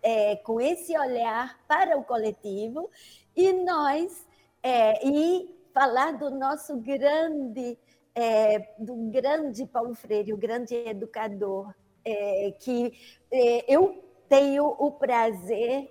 é, 0.03 0.37
com 0.37 0.61
esse 0.61 0.95
olhar 0.99 1.59
para 1.67 1.97
o 1.97 2.05
coletivo, 2.05 2.91
e 3.35 3.55
nós, 3.55 4.27
é, 4.63 5.03
e 5.09 5.49
falar 5.73 6.13
do 6.19 6.29
nosso 6.29 6.77
grande, 6.77 7.79
é, 8.15 8.75
do 8.79 8.95
grande 9.11 9.65
Paulo 9.65 9.95
Freire, 9.95 10.35
o 10.35 10.37
grande 10.37 10.75
educador 10.75 11.73
é, 12.09 12.53
que 12.59 12.93
é, 13.31 13.75
eu 13.75 14.03
tenho 14.29 14.65
o 14.79 14.91
prazer 14.93 15.89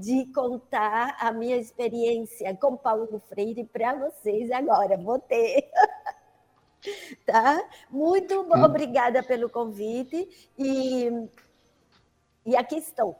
de 0.00 0.26
contar 0.34 1.16
a 1.18 1.32
minha 1.32 1.56
experiência 1.56 2.54
com 2.56 2.76
Paulo 2.76 3.20
Freire 3.28 3.64
para 3.64 3.94
vocês 3.94 4.50
agora. 4.50 4.96
Vou 4.96 5.18
ter. 5.18 5.68
tá? 7.24 7.62
Muito 7.90 8.40
hum. 8.40 8.64
obrigada 8.64 9.22
pelo 9.22 9.48
convite 9.48 10.28
e, 10.58 11.10
e 12.44 12.56
aqui 12.56 12.76
estou. 12.76 13.16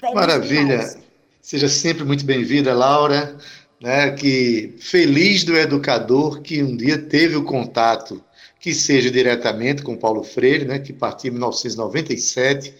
Feliz 0.00 0.14
Maravilha. 0.14 0.78
Demais. 0.78 0.98
Seja 1.40 1.68
sempre 1.68 2.04
muito 2.04 2.24
bem-vinda, 2.24 2.74
Laura. 2.74 3.36
Né, 3.78 4.10
que 4.12 4.74
feliz 4.80 5.44
do 5.44 5.54
educador 5.54 6.40
que 6.40 6.62
um 6.62 6.74
dia 6.74 6.96
teve 6.96 7.36
o 7.36 7.44
contato 7.44 8.24
que 8.66 8.74
seja 8.74 9.12
diretamente 9.12 9.80
com 9.80 9.96
Paulo 9.96 10.24
Freire, 10.24 10.64
né, 10.64 10.80
que 10.80 10.92
partiu 10.92 11.28
em 11.28 11.34
1997, 11.34 12.74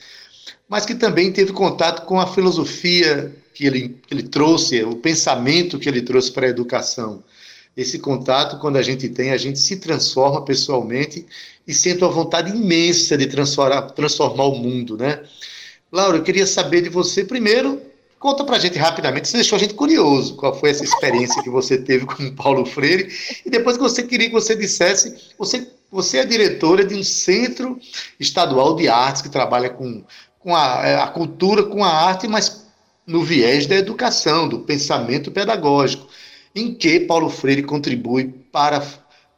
mas 0.69 0.85
que 0.85 0.97
também 0.97 1.31
teve 1.31 1.52
contato 1.52 2.05
com 2.07 2.19
a 2.19 2.26
filosofia 2.26 3.33
que 3.55 3.64
ele, 3.64 3.97
que 4.05 4.12
ele 4.12 4.25
trouxe, 4.25 4.83
o 4.83 4.97
pensamento 4.97 5.78
que 5.78 5.88
ele 5.88 6.02
trouxe 6.02 6.33
para 6.33 6.49
a 6.49 6.50
educação. 6.50 7.23
esse 7.76 8.00
contato, 8.00 8.59
quando 8.59 8.78
a 8.78 8.83
gente 8.83 9.09
tem, 9.09 9.31
a 9.31 9.37
gente 9.37 9.61
se 9.61 9.76
transforma 9.76 10.45
pessoalmente 10.45 11.25
e 11.64 11.73
sente 11.73 12.02
uma 12.02 12.11
vontade 12.11 12.50
imensa 12.50 13.16
de 13.16 13.28
transformar, 13.28 13.83
transformar 13.83 14.47
o 14.47 14.57
mundo, 14.57 14.97
né? 14.97 15.23
Laura, 15.93 16.16
eu 16.16 16.25
queria 16.25 16.49
saber 16.49 16.81
de 16.81 16.88
você 16.88 17.25
primeiro, 17.25 17.81
conta 18.18 18.44
pra 18.44 18.58
gente 18.58 18.78
rapidamente, 18.78 19.28
você 19.28 19.37
deixou 19.37 19.56
a 19.56 19.58
gente 19.58 19.75
curioso, 19.75 20.37
qual 20.37 20.58
foi 20.58 20.70
essa 20.70 20.85
experiência 20.85 21.42
que 21.42 21.50
você 21.50 21.78
teve 21.78 22.06
com 22.06 22.23
o 22.23 22.35
Paulo 22.35 22.64
Freire, 22.64 23.12
e 23.44 23.50
depois 23.50 23.76
que 23.76 23.82
você 23.82 24.02
queria 24.02 24.28
que 24.28 24.35
você 24.35 24.56
dissesse, 24.56 25.32
você, 25.38 25.68
você 25.90 26.18
é 26.18 26.25
diretora 26.25 26.85
de 26.85 26.94
um 26.94 27.02
centro 27.02 27.78
estadual 28.18 28.75
de 28.75 28.88
artes 28.88 29.23
que 29.23 29.28
trabalha 29.28 29.70
com, 29.70 30.02
com 30.38 30.54
a, 30.54 30.80
é, 30.85 30.96
a 30.96 31.06
cultura, 31.08 31.62
com 31.64 31.85
a 31.85 31.88
arte, 31.88 32.26
mas 32.26 32.66
no 33.06 33.23
viés 33.23 33.66
da 33.66 33.76
educação, 33.76 34.49
do 34.49 34.61
pensamento 34.61 35.30
pedagógico 35.30 36.08
em 36.54 36.75
que 36.75 37.00
Paulo 37.00 37.28
Freire 37.28 37.62
contribui 37.62 38.28
para 38.50 38.82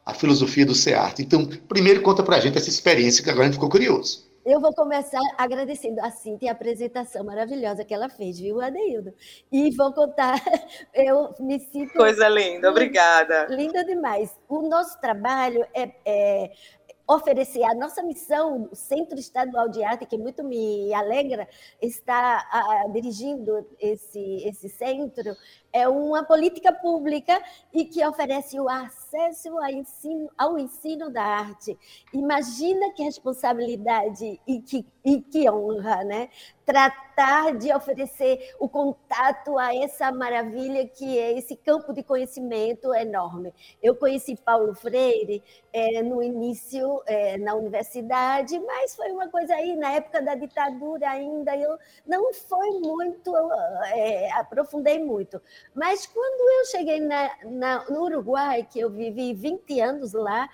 a 0.05 0.13
filosofia 0.13 0.65
do 0.65 0.73
SEART. 0.73 1.19
Então, 1.19 1.45
primeiro 1.67 2.01
conta 2.01 2.23
para 2.23 2.37
a 2.37 2.39
gente 2.39 2.57
essa 2.57 2.69
experiência, 2.69 3.23
que 3.23 3.29
agora 3.29 3.43
a 3.43 3.47
gente 3.47 3.55
ficou 3.55 3.69
curioso. 3.69 4.28
Eu 4.49 4.59
vou 4.59 4.73
começar 4.73 5.21
agradecendo 5.37 6.01
a 6.01 6.09
Cintia 6.09 6.49
a 6.49 6.53
apresentação 6.53 7.23
maravilhosa 7.23 7.85
que 7.85 7.93
ela 7.93 8.09
fez, 8.09 8.39
viu, 8.39 8.59
Adeildo? 8.59 9.13
E 9.51 9.69
vou 9.75 9.93
contar, 9.93 10.41
eu 10.91 11.35
me 11.39 11.59
sinto... 11.59 11.93
Coisa 11.93 12.27
linda, 12.27 12.67
obrigada. 12.71 13.45
Linda 13.45 13.85
demais. 13.85 14.35
O 14.49 14.67
nosso 14.67 14.99
trabalho 14.99 15.63
é, 15.71 15.91
é 16.03 16.51
oferecer 17.07 17.63
a 17.63 17.75
nossa 17.75 18.01
missão, 18.01 18.69
o 18.71 18.75
Centro 18.75 19.19
Estadual 19.19 19.69
de 19.69 19.83
Arte, 19.83 20.07
que 20.07 20.17
muito 20.17 20.43
me 20.43 20.91
alegra 20.95 21.47
estar 21.79 22.47
a, 22.51 22.87
dirigindo 22.91 23.67
esse, 23.79 24.47
esse 24.47 24.67
centro, 24.67 25.35
é 25.71 25.87
uma 25.87 26.23
política 26.23 26.71
pública 26.73 27.41
e 27.73 27.85
que 27.85 28.05
oferece 28.05 28.59
o 28.59 28.67
acesso 28.67 29.57
ao 29.57 29.69
ensino, 29.69 30.29
ao 30.37 30.57
ensino 30.57 31.09
da 31.09 31.23
arte. 31.23 31.77
Imagina 32.13 32.91
que 32.93 33.03
responsabilidade 33.03 34.39
e 34.47 34.61
que, 34.61 34.85
e 35.05 35.21
que 35.21 35.49
honra, 35.49 36.03
né? 36.03 36.29
Tratar 36.65 37.57
de 37.57 37.73
oferecer 37.73 38.53
o 38.59 38.69
contato 38.69 39.57
a 39.57 39.75
essa 39.75 40.11
maravilha 40.11 40.87
que 40.87 41.17
é 41.17 41.37
esse 41.37 41.55
campo 41.55 41.93
de 41.93 42.03
conhecimento 42.03 42.93
enorme. 42.93 43.53
Eu 43.81 43.95
conheci 43.95 44.35
Paulo 44.35 44.75
Freire 44.75 45.43
é, 45.73 46.03
no 46.03 46.21
início 46.21 47.01
é, 47.05 47.37
na 47.37 47.55
universidade, 47.55 48.59
mas 48.59 48.95
foi 48.95 49.11
uma 49.11 49.27
coisa 49.29 49.55
aí, 49.55 49.75
na 49.75 49.91
época 49.93 50.21
da 50.21 50.35
ditadura 50.35 51.09
ainda, 51.09 51.55
eu 51.55 51.77
não 52.05 52.33
foi 52.33 52.69
muito, 52.79 53.35
é, 53.93 54.31
aprofundei 54.33 55.03
muito. 55.03 55.41
Mas 55.73 56.05
quando 56.05 56.59
eu 56.59 56.65
cheguei 56.65 56.99
na, 56.99 57.31
na, 57.45 57.85
no 57.89 58.03
Uruguai, 58.03 58.67
que 58.69 58.79
eu 58.79 58.89
vivi 58.89 59.33
20 59.33 59.79
anos 59.79 60.13
lá, 60.13 60.49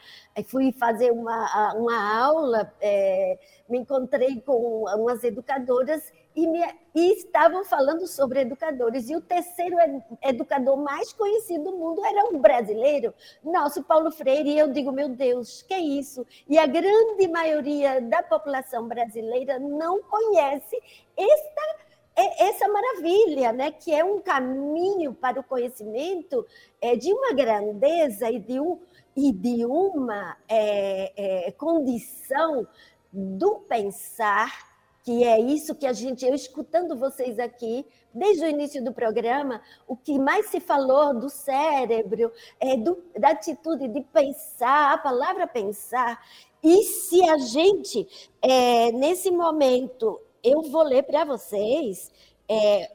fui 0.47 0.71
fazer 0.71 1.11
uma, 1.11 1.73
uma 1.73 2.19
aula, 2.19 2.73
é, 2.81 3.39
me 3.67 3.79
encontrei 3.79 4.41
com 4.41 4.83
umas 4.83 5.23
educadoras 5.23 6.11
e, 6.35 6.45
me, 6.47 6.61
e, 6.93 7.13
estavam 7.13 7.63
falando 7.63 8.05
sobre 8.05 8.41
educadores. 8.41 9.09
E 9.09 9.15
o 9.15 9.21
terceiro 9.21 9.77
educador 10.21 10.77
mais 10.77 11.13
conhecido 11.13 11.71
do 11.71 11.77
mundo 11.77 12.05
era 12.05 12.25
um 12.25 12.39
brasileiro, 12.39 13.13
nosso 13.43 13.83
Paulo 13.83 14.11
Freire. 14.11 14.49
E 14.49 14.59
eu 14.59 14.71
digo, 14.71 14.91
meu 14.91 15.09
Deus, 15.09 15.61
que 15.61 15.73
é 15.73 15.79
isso? 15.79 16.25
E 16.47 16.57
a 16.57 16.67
grande 16.67 17.27
maioria 17.27 18.01
da 18.01 18.21
população 18.21 18.87
brasileira 18.87 19.57
não 19.57 20.03
conhece 20.03 20.77
esta 21.17 21.84
é 22.15 22.47
essa 22.47 22.67
maravilha, 22.67 23.51
né, 23.51 23.71
que 23.71 23.93
é 23.93 24.03
um 24.03 24.19
caminho 24.19 25.13
para 25.13 25.39
o 25.39 25.43
conhecimento 25.43 26.45
é, 26.81 26.95
de 26.95 27.11
uma 27.11 27.33
grandeza 27.33 28.31
e 28.31 28.39
de, 28.39 28.59
um, 28.59 28.79
e 29.15 29.33
de 29.33 29.65
uma 29.65 30.37
é, 30.47 31.47
é, 31.47 31.51
condição 31.51 32.65
do 33.11 33.55
pensar, 33.59 34.73
que 35.03 35.23
é 35.23 35.39
isso 35.39 35.75
que 35.75 35.85
a 35.85 35.93
gente, 35.93 36.25
eu 36.25 36.33
escutando 36.33 36.97
vocês 36.97 37.37
aqui, 37.37 37.85
desde 38.13 38.45
o 38.45 38.47
início 38.47 38.83
do 38.83 38.93
programa, 38.93 39.61
o 39.87 39.95
que 39.95 40.17
mais 40.17 40.47
se 40.47 40.59
falou 40.59 41.13
do 41.13 41.29
cérebro, 41.29 42.31
é 42.59 42.77
do, 42.77 43.03
da 43.19 43.29
atitude 43.29 43.89
de 43.89 44.01
pensar, 44.01 44.93
a 44.93 44.97
palavra 44.97 45.45
pensar, 45.45 46.19
e 46.63 46.81
se 46.83 47.21
a 47.29 47.37
gente, 47.37 48.07
é, 48.41 48.91
nesse 48.93 49.29
momento, 49.29 50.19
eu 50.45 50.61
vou 50.61 50.83
ler 50.83 51.03
para 51.03 51.25
vocês 51.25 52.11
é, 52.47 52.91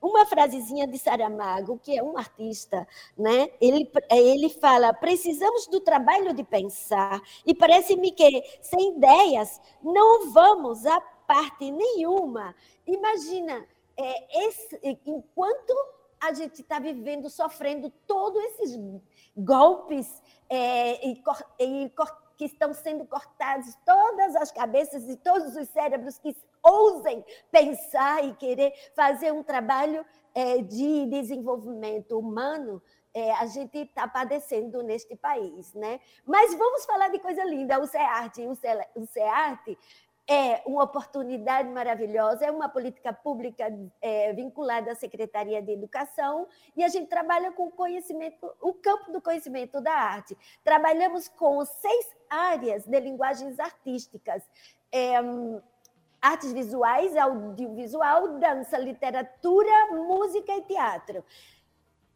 uma 0.00 0.24
frasezinha 0.24 0.86
de 0.86 0.98
Saramago, 0.98 1.78
que 1.78 1.96
é 1.96 2.02
um 2.02 2.16
artista, 2.16 2.88
né? 3.16 3.50
Ele, 3.60 3.90
ele 4.10 4.48
fala: 4.48 4.92
precisamos 4.94 5.66
do 5.66 5.80
trabalho 5.80 6.32
de 6.32 6.42
pensar, 6.42 7.20
e 7.44 7.54
parece-me 7.54 8.12
que 8.12 8.42
sem 8.62 8.96
ideias 8.96 9.60
não 9.82 10.30
vamos 10.30 10.86
a 10.86 11.00
parte 11.00 11.70
nenhuma. 11.70 12.54
Imagina, 12.86 13.66
é, 13.96 14.46
esse, 14.46 14.80
enquanto 15.04 15.74
a 16.20 16.32
gente 16.32 16.62
está 16.62 16.78
vivendo, 16.78 17.28
sofrendo 17.28 17.90
todos 18.06 18.42
esses 18.44 18.78
golpes 19.36 20.22
é, 20.48 21.06
e, 21.06 21.22
que 22.36 22.44
estão 22.44 22.72
sendo 22.72 23.04
cortados, 23.04 23.76
todas 23.84 24.36
as 24.36 24.52
cabeças 24.52 25.08
e 25.08 25.16
todos 25.16 25.56
os 25.56 25.68
cérebros 25.68 26.18
que 26.18 26.34
ousem 26.68 27.24
pensar 27.50 28.24
e 28.24 28.34
querer 28.34 28.72
fazer 28.94 29.32
um 29.32 29.42
trabalho 29.42 30.04
é, 30.34 30.58
de 30.58 31.06
desenvolvimento 31.06 32.18
humano, 32.18 32.82
é, 33.14 33.32
a 33.32 33.46
gente 33.46 33.78
está 33.78 34.06
padecendo 34.06 34.82
neste 34.82 35.16
país, 35.16 35.72
né? 35.74 35.98
Mas 36.24 36.54
vamos 36.54 36.84
falar 36.84 37.08
de 37.08 37.18
coisa 37.18 37.42
linda, 37.44 37.80
o 37.80 37.86
CEARTE. 37.86 38.46
O 38.94 39.06
CEARTE 39.06 39.76
é 40.28 40.62
uma 40.66 40.84
oportunidade 40.84 41.70
maravilhosa, 41.70 42.44
é 42.44 42.50
uma 42.50 42.68
política 42.68 43.14
pública 43.14 43.66
é, 44.02 44.32
vinculada 44.34 44.92
à 44.92 44.94
Secretaria 44.94 45.62
de 45.62 45.72
Educação 45.72 46.46
e 46.76 46.84
a 46.84 46.88
gente 46.88 47.08
trabalha 47.08 47.50
com 47.50 47.68
o 47.68 47.70
conhecimento, 47.70 48.46
o 48.60 48.74
campo 48.74 49.10
do 49.10 49.22
conhecimento 49.22 49.80
da 49.80 49.92
arte. 49.92 50.36
Trabalhamos 50.62 51.28
com 51.28 51.64
seis 51.64 52.06
áreas 52.28 52.84
de 52.84 53.00
linguagens 53.00 53.58
artísticas. 53.58 54.42
É, 54.92 55.16
artes 56.20 56.52
visuais, 56.52 57.16
audiovisual, 57.16 58.38
dança, 58.38 58.78
literatura, 58.78 59.70
música 59.92 60.52
e 60.52 60.62
teatro. 60.62 61.24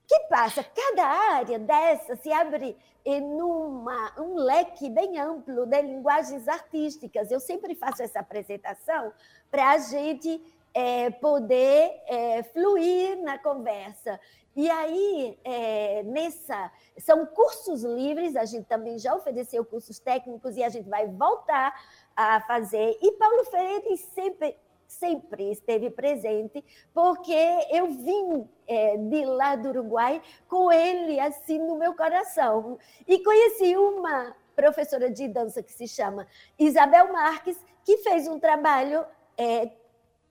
que 0.07 0.19
passa? 0.29 0.65
Cada 0.65 1.05
área 1.05 1.59
dessa 1.59 2.17
se 2.17 2.33
abre 2.33 2.77
em 3.05 3.23
uma, 3.41 4.21
um 4.21 4.35
leque 4.37 4.89
bem 4.91 5.19
amplo 5.19 5.67
de 5.67 5.83
linguagens 5.83 6.47
artísticas. 6.47 7.31
Eu 7.31 7.41
sempre 7.41 7.75
faço 7.75 8.03
essa 8.03 8.21
apresentação 8.21 9.13
para 9.51 9.71
a 9.71 9.79
gente 9.79 10.41
é, 10.75 11.11
poder 11.11 12.01
é, 12.07 12.43
fluir 12.43 13.23
na 13.23 13.39
conversa. 13.39 14.19
E 14.55 14.71
aí, 14.71 15.39
é, 15.45 16.03
nessa, 16.03 16.71
são 16.99 17.25
cursos 17.25 17.83
livres, 17.83 18.37
a 18.37 18.45
gente 18.45 18.67
também 18.67 18.99
já 18.99 19.15
ofereceu 19.15 19.65
cursos 19.65 19.99
técnicos 19.99 20.57
e 20.57 20.63
a 20.63 20.69
gente 20.69 20.89
vai 20.89 21.07
voltar 21.07 21.75
a 22.17 22.41
fazer. 22.41 22.99
E 23.01 23.13
Paulo 23.13 23.45
Freire 23.45 23.97
sempre, 23.97 24.57
sempre 24.87 25.51
esteve 25.51 25.91
presente, 25.91 26.65
porque 26.93 27.37
eu 27.71 27.89
vim 27.89 28.49
é, 28.67 28.97
de 28.97 29.25
lá 29.25 29.57
do 29.57 29.71
Uruguai 29.71 30.23
com 30.49 30.71
ele 30.71 31.19
assim 31.19 31.59
no 31.59 31.77
meu 31.77 31.95
coração. 31.95 32.79
E 33.07 33.19
conheci 33.23 33.77
uma 33.77 34.35
professora 34.55 35.11
de 35.11 35.29
dança 35.29 35.63
que 35.63 35.73
se 35.73 35.89
chama 35.89 36.27
Isabel 36.59 37.13
Marques, 37.13 37.59
que 37.85 37.99
fez 37.99 38.29
um 38.29 38.39
trabalho, 38.39 39.05
é, 39.37 39.71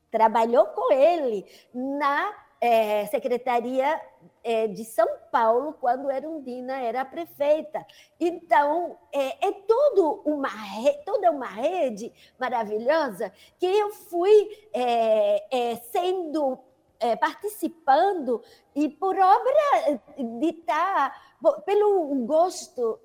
trabalhou 0.09 0.67
com 0.67 0.91
ele 0.91 1.45
na 1.73 2.33
é, 2.59 3.05
Secretaria 3.07 3.99
é, 4.43 4.67
de 4.67 4.83
São 4.83 5.07
Paulo, 5.31 5.73
quando 5.79 6.11
Erundina 6.11 6.79
era 6.79 7.05
prefeita. 7.05 7.85
Então, 8.19 8.97
é, 9.11 9.47
é 9.47 9.51
uma 10.25 10.49
toda 11.05 11.31
uma 11.31 11.47
rede 11.47 12.11
maravilhosa 12.39 13.31
que 13.59 13.65
eu 13.65 13.91
fui 13.91 14.49
é, 14.73 15.71
é, 15.71 15.75
sendo, 15.91 16.57
é, 16.99 17.15
participando 17.15 18.41
e 18.75 18.89
por 18.89 19.17
obra 19.17 20.01
de 20.17 20.47
estar, 20.47 21.11
tá, 21.41 21.61
pelo 21.65 22.15
gosto 22.25 22.99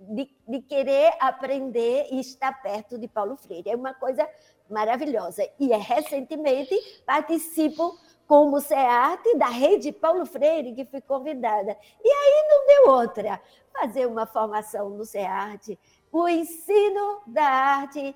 de, 0.00 0.30
de 0.46 0.60
querer 0.62 1.12
aprender 1.20 2.08
e 2.10 2.20
estar 2.20 2.62
perto 2.62 2.98
de 2.98 3.06
Paulo 3.08 3.36
Freire. 3.36 3.70
É 3.70 3.76
uma 3.76 3.94
coisa 3.94 4.28
maravilhosa. 4.68 5.48
E 5.58 5.72
é, 5.72 5.76
recentemente 5.76 6.74
participo 7.06 7.98
como 8.28 8.60
SEARTE 8.60 9.38
da 9.38 9.48
rede 9.48 9.90
Paulo 9.90 10.26
Freire, 10.26 10.74
que 10.74 10.84
fui 10.84 11.00
convidada. 11.00 11.74
E 12.04 12.08
aí 12.08 12.48
não 12.50 12.66
deu 12.66 12.92
outra, 12.92 13.40
fazer 13.72 14.06
uma 14.06 14.26
formação 14.26 14.90
no 14.90 15.04
SEARTE, 15.04 15.78
o 16.12 16.28
ensino 16.28 17.22
da 17.26 17.44
arte 17.44 18.14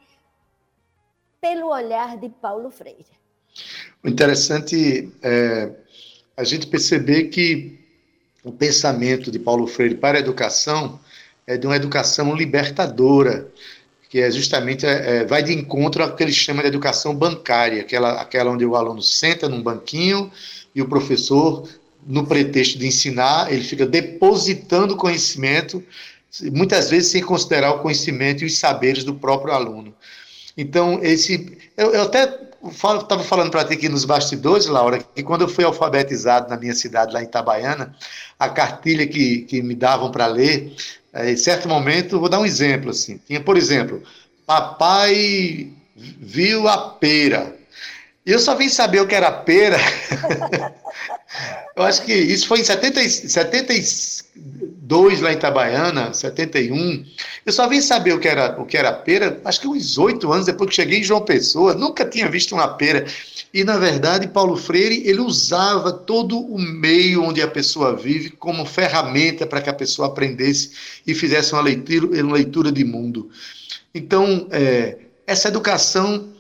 pelo 1.40 1.68
olhar 1.68 2.18
de 2.18 2.28
Paulo 2.28 2.70
Freire. 2.70 3.06
O 4.04 4.08
interessante 4.08 5.10
é 5.22 5.74
a 6.36 6.44
gente 6.44 6.66
perceber 6.66 7.24
que 7.24 7.80
o 8.44 8.52
pensamento 8.52 9.30
de 9.30 9.38
Paulo 9.38 9.66
Freire 9.66 9.94
para 9.94 10.18
a 10.18 10.20
educação 10.20 11.00
é 11.46 11.56
de 11.56 11.66
uma 11.66 11.76
educação 11.76 12.34
libertadora, 12.34 13.50
que 14.12 14.20
é 14.20 14.30
justamente 14.30 14.84
é, 14.84 15.20
é 15.20 15.24
vai 15.24 15.42
de 15.42 15.54
encontro 15.54 16.02
ao 16.02 16.14
que 16.14 16.22
ele 16.22 16.34
chama 16.34 16.60
de 16.60 16.68
educação 16.68 17.14
bancária, 17.14 17.80
aquela, 17.80 18.20
aquela 18.20 18.50
onde 18.50 18.62
o 18.62 18.76
aluno 18.76 19.00
senta 19.00 19.48
num 19.48 19.62
banquinho 19.62 20.30
e 20.74 20.82
o 20.82 20.86
professor, 20.86 21.66
no 22.06 22.26
pretexto 22.26 22.78
de 22.78 22.86
ensinar, 22.86 23.50
ele 23.50 23.64
fica 23.64 23.86
depositando 23.86 24.98
conhecimento, 24.98 25.82
muitas 26.52 26.90
vezes 26.90 27.10
sem 27.10 27.22
considerar 27.22 27.72
o 27.72 27.78
conhecimento 27.78 28.42
e 28.42 28.46
os 28.48 28.58
saberes 28.58 29.02
do 29.02 29.14
próprio 29.14 29.54
aluno. 29.54 29.94
Então, 30.58 31.00
esse. 31.02 31.56
Eu, 31.74 31.94
eu 31.94 32.02
até 32.02 32.38
estava 32.70 33.24
falando 33.24 33.50
para 33.50 33.64
ti 33.64 33.72
aqui 33.72 33.88
nos 33.88 34.04
bastidores, 34.04 34.66
Laura, 34.66 34.98
que 34.98 35.22
quando 35.22 35.40
eu 35.40 35.48
fui 35.48 35.64
alfabetizado 35.64 36.50
na 36.50 36.58
minha 36.58 36.74
cidade, 36.74 37.14
lá 37.14 37.22
em 37.22 37.24
Itabaiana, 37.24 37.96
a 38.38 38.50
cartilha 38.50 39.06
que, 39.06 39.38
que 39.42 39.62
me 39.62 39.74
davam 39.74 40.10
para 40.10 40.26
ler, 40.26 40.74
é, 41.12 41.30
em 41.30 41.36
certo 41.36 41.68
momento, 41.68 42.18
vou 42.18 42.28
dar 42.28 42.40
um 42.40 42.46
exemplo 42.46 42.90
assim. 42.90 43.18
Tinha, 43.26 43.40
por 43.40 43.56
exemplo, 43.56 44.02
papai 44.46 45.70
viu 45.94 46.68
a 46.68 46.90
pera. 46.90 47.54
Eu 48.24 48.38
só 48.38 48.54
vim 48.54 48.68
saber 48.68 49.00
o 49.00 49.06
que 49.06 49.16
era 49.16 49.32
pera. 49.32 49.78
eu 51.74 51.82
acho 51.82 52.04
que 52.04 52.14
isso 52.14 52.46
foi 52.46 52.60
em 52.60 52.64
70, 52.64 53.02
72 53.08 55.20
lá 55.20 55.32
em 55.32 55.34
Itabaiana, 55.34 56.14
71. 56.14 57.04
Eu 57.44 57.52
só 57.52 57.68
vim 57.68 57.80
saber 57.80 58.12
o 58.12 58.20
que 58.20 58.28
era, 58.28 58.60
o 58.60 58.64
que 58.64 58.76
era 58.76 58.92
pera, 58.92 59.40
acho 59.44 59.60
que 59.60 59.66
uns 59.66 59.98
oito 59.98 60.32
anos 60.32 60.46
depois 60.46 60.70
que 60.70 60.76
cheguei 60.76 61.00
em 61.00 61.04
João 61.04 61.22
Pessoa. 61.22 61.74
Nunca 61.74 62.04
tinha 62.04 62.28
visto 62.28 62.54
uma 62.54 62.68
pera. 62.68 63.04
E, 63.52 63.64
na 63.64 63.76
verdade, 63.76 64.28
Paulo 64.28 64.56
Freire, 64.56 65.02
ele 65.04 65.20
usava 65.20 65.92
todo 65.92 66.38
o 66.38 66.58
meio 66.58 67.24
onde 67.24 67.42
a 67.42 67.48
pessoa 67.48 67.96
vive 67.96 68.30
como 68.30 68.64
ferramenta 68.64 69.46
para 69.46 69.60
que 69.60 69.68
a 69.68 69.74
pessoa 69.74 70.06
aprendesse 70.06 70.70
e 71.04 71.12
fizesse 71.12 71.52
uma 71.52 71.60
leitura, 71.60 72.22
uma 72.22 72.34
leitura 72.34 72.70
de 72.70 72.84
mundo. 72.84 73.30
Então, 73.92 74.46
é, 74.52 74.98
essa 75.26 75.48
educação 75.48 76.32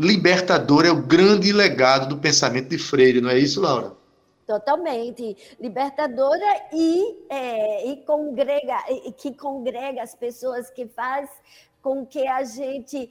libertador 0.00 0.86
é 0.86 0.90
o 0.90 1.02
grande 1.02 1.52
legado 1.52 2.08
do 2.08 2.16
pensamento 2.16 2.68
de 2.68 2.78
Freire, 2.78 3.20
não 3.20 3.30
é 3.30 3.38
isso, 3.38 3.60
Laura? 3.60 3.92
Totalmente 4.46 5.36
libertadora 5.60 6.44
e, 6.72 7.26
é, 7.28 7.86
e 7.86 7.96
congrega, 7.98 8.84
e, 8.88 9.12
que 9.12 9.34
congrega 9.34 10.02
as 10.02 10.14
pessoas, 10.14 10.70
que 10.70 10.86
faz 10.86 11.30
com 11.82 12.04
que 12.04 12.26
a 12.26 12.42
gente 12.42 13.10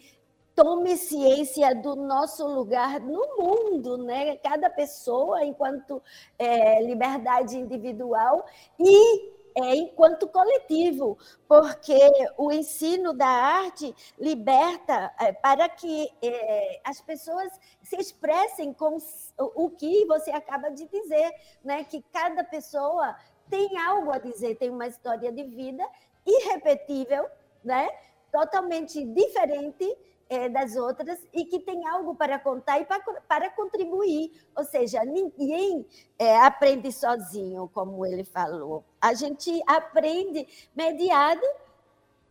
tome 0.55 0.97
ciência 0.97 1.73
do 1.73 1.95
nosso 1.95 2.45
lugar 2.45 2.99
no 2.99 3.37
mundo, 3.37 3.97
né? 3.97 4.35
Cada 4.37 4.69
pessoa 4.69 5.45
enquanto 5.45 6.01
é, 6.37 6.83
liberdade 6.83 7.57
individual 7.57 8.45
e 8.77 9.38
é, 9.55 9.75
enquanto 9.75 10.27
coletivo, 10.27 11.17
porque 11.47 11.99
o 12.37 12.51
ensino 12.51 13.13
da 13.13 13.27
arte 13.27 13.95
liberta 14.17 15.13
é, 15.19 15.31
para 15.31 15.67
que 15.67 16.09
é, 16.21 16.81
as 16.83 17.01
pessoas 17.01 17.51
se 17.81 17.95
expressem 17.97 18.73
com 18.73 18.97
o 19.37 19.69
que 19.69 20.05
você 20.05 20.31
acaba 20.31 20.69
de 20.69 20.85
dizer, 20.87 21.31
né? 21.63 21.83
que 21.83 22.01
cada 22.11 22.43
pessoa 22.43 23.15
tem 23.49 23.77
algo 23.77 24.11
a 24.11 24.19
dizer, 24.19 24.55
tem 24.55 24.69
uma 24.69 24.87
história 24.87 25.31
de 25.31 25.43
vida 25.43 25.87
irrepetível, 26.25 27.27
né? 27.63 27.89
totalmente 28.31 29.03
diferente 29.03 29.97
é, 30.29 30.47
das 30.47 30.75
outras 30.75 31.19
e 31.33 31.43
que 31.43 31.59
tem 31.59 31.87
algo 31.87 32.15
para 32.15 32.37
contar 32.37 32.79
e 32.79 32.85
para, 32.85 33.01
para 33.21 33.49
contribuir. 33.49 34.31
Ou 34.55 34.63
seja, 34.63 35.03
ninguém 35.03 35.85
é, 36.17 36.37
aprende 36.37 36.91
sozinho, 36.91 37.69
como 37.73 38.05
ele 38.05 38.23
falou. 38.23 38.85
A 39.01 39.13
gente 39.13 39.61
aprende 39.65 40.47
mediado 40.75 41.41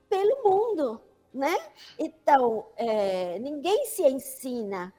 pelo 0.09 0.43
mundo, 0.45 1.01
né? 1.35 1.55
Então, 1.99 2.67
é, 2.77 3.39
ninguém 3.41 3.85
se 3.87 4.03
ensina 4.07 4.95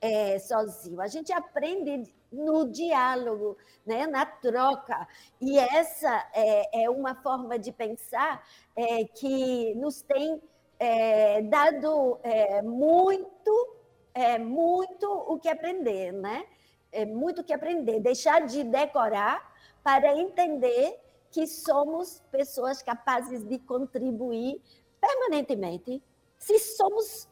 é, 0.00 0.38
sozinho. 0.38 1.00
A 1.00 1.08
gente 1.08 1.32
aprende 1.32 2.04
no 2.30 2.70
diálogo, 2.70 3.56
né, 3.84 4.06
na 4.06 4.24
troca. 4.24 5.08
E 5.40 5.58
essa 5.58 6.30
é, 6.32 6.84
é 6.84 6.90
uma 6.90 7.14
forma 7.14 7.58
de 7.58 7.72
pensar 7.72 8.46
é, 8.76 9.04
que 9.04 9.74
nos 9.74 10.02
tem 10.02 10.40
é, 10.78 11.42
dado 11.42 12.18
é, 12.22 12.62
muito, 12.62 13.76
é, 14.14 14.38
muito 14.38 15.10
o 15.10 15.38
que 15.38 15.48
aprender, 15.48 16.12
né? 16.12 16.44
É, 16.90 17.04
muito 17.04 17.40
o 17.40 17.44
que 17.44 17.52
aprender, 17.52 18.00
deixar 18.00 18.46
de 18.46 18.64
decorar 18.64 19.52
para 19.82 20.16
entender 20.16 20.98
que 21.30 21.46
somos 21.46 22.22
pessoas 22.30 22.82
capazes 22.82 23.44
de 23.46 23.58
contribuir 23.58 24.62
permanentemente. 25.00 26.02
Se 26.38 26.58
somos 26.58 27.28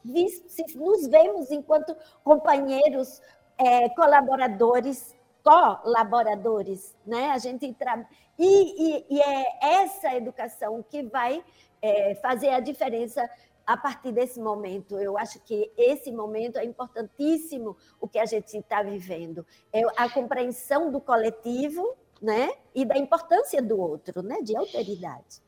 se 0.49 0.77
nos 0.77 1.07
vemos 1.07 1.51
enquanto 1.51 1.97
companheiros, 2.23 3.23
é, 3.57 3.89
colaboradores, 3.91 5.17
colaboradores, 5.43 6.95
né? 7.07 7.31
A 7.31 7.39
gente 7.39 7.75
e, 8.39 8.45
e, 8.99 9.07
e 9.09 9.21
é 9.21 9.59
essa 9.83 10.15
educação 10.15 10.85
que 10.91 11.05
vai 11.05 11.43
é, 11.81 12.15
fazer 12.17 12.51
a 12.51 12.61
diferença 12.61 13.29
a 13.67 13.77
partir 13.77 14.13
desse 14.13 14.41
momento. 14.41 14.99
Eu 14.99 15.19
acho 15.19 15.41
que 15.41 15.71
esse 15.77 16.13
momento 16.13 16.59
é 16.59 16.65
importantíssimo 16.65 17.77
o 18.01 18.07
que 18.07 18.19
a 18.19 18.25
gente 18.25 18.57
está 18.57 18.83
vivendo. 18.83 19.45
É 19.73 19.83
a 19.97 20.09
compreensão 20.09 20.91
do 20.91 21.01
coletivo 21.01 21.95
né? 22.23 22.51
e 22.75 22.85
da 22.85 22.97
importância 22.97 23.61
do 23.61 23.79
outro, 23.79 24.23
né? 24.23 24.41
de 24.43 24.57
alteridade. 24.57 25.43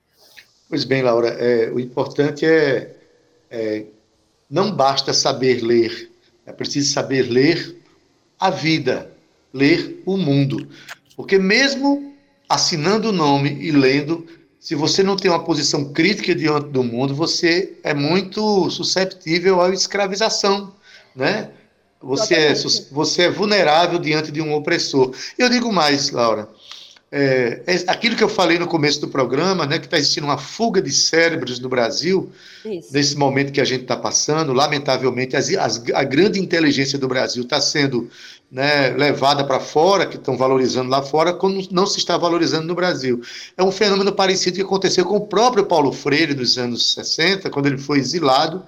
Pois 0.69 0.85
bem, 0.85 1.03
Laura, 1.03 1.29
é, 1.29 1.71
o 1.71 1.79
importante 1.79 2.45
é, 2.45 2.97
é 3.51 3.87
não 4.51 4.75
basta 4.75 5.13
saber 5.13 5.63
ler, 5.63 6.11
é 6.45 6.53
preciso 6.53 6.93
saber 6.93 7.23
ler 7.23 7.77
a 8.39 8.51
vida, 8.51 9.13
ler 9.53 10.03
o 10.05 10.17
mundo. 10.17 10.69
Porque 11.17 11.39
mesmo 11.39 12.15
assinando 12.49 13.11
o 13.11 13.13
nome 13.13 13.51
e 13.51 13.71
lendo, 13.71 14.27
se 14.61 14.75
você 14.75 15.03
não 15.03 15.17
tem 15.17 15.31
uma 15.31 15.45
posição 15.45 15.93
crítica 15.93 16.35
diante 16.35 16.69
do 16.69 16.83
mundo, 16.83 17.15
você 17.15 17.79
é 17.83 17.95
muito 17.95 18.69
susceptível 18.71 19.61
à 19.61 19.71
escravização, 19.71 20.75
né? 21.15 21.51
Você 22.01 22.35
é, 22.35 22.55
você 22.93 23.23
é 23.23 23.31
vulnerável 23.31 23.99
diante 23.99 24.31
de 24.31 24.41
um 24.41 24.55
opressor. 24.55 25.13
Eu 25.37 25.49
digo 25.49 25.73
mais, 25.73 26.11
Laura. 26.11 26.49
É, 27.11 27.63
é 27.67 27.75
aquilo 27.87 28.15
que 28.15 28.23
eu 28.23 28.29
falei 28.29 28.59
no 28.59 28.67
começo 28.67 29.01
do 29.01 29.09
programa, 29.09 29.65
né, 29.65 29.79
que 29.79 29.87
está 29.87 29.97
existindo 29.97 30.27
uma 30.27 30.37
fuga 30.37 30.83
de 30.83 30.93
cérebros 30.93 31.59
no 31.59 31.69
Brasil, 31.69 32.31
Isso. 32.65 32.93
nesse 32.93 33.17
momento 33.17 33.51
que 33.51 33.61
a 33.63 33.65
gente 33.65 33.83
está 33.83 33.97
passando, 33.97 34.53
lamentavelmente, 34.53 35.35
as, 35.35 35.49
as, 35.55 35.83
a 35.95 36.05
grande 36.05 36.39
inteligência 36.39 36.99
do 36.99 37.09
Brasil 37.09 37.45
está 37.45 37.63
sendo 37.63 38.11
né, 38.51 38.91
levada 38.91 39.43
para 39.43 39.59
fora, 39.59 40.07
que 40.07 40.17
estão 40.17 40.37
valorizando 40.37 40.91
lá 40.91 41.03
fora, 41.03 41.33
quando 41.33 41.67
não 41.71 41.87
se 41.87 41.99
está 41.99 42.17
valorizando 42.19 42.67
no 42.67 42.75
Brasil. 42.75 43.23
É 43.57 43.63
um 43.63 43.73
fenômeno 43.73 44.13
parecido 44.13 44.57
que 44.57 44.63
aconteceu 44.63 45.05
com 45.07 45.17
o 45.17 45.27
próprio 45.27 45.65
Paulo 45.65 45.93
Freire 45.93 46.35
nos 46.35 46.59
anos 46.59 46.93
60, 46.93 47.49
quando 47.49 47.67
ele 47.67 47.79
foi 47.79 47.99
exilado, 47.99 48.65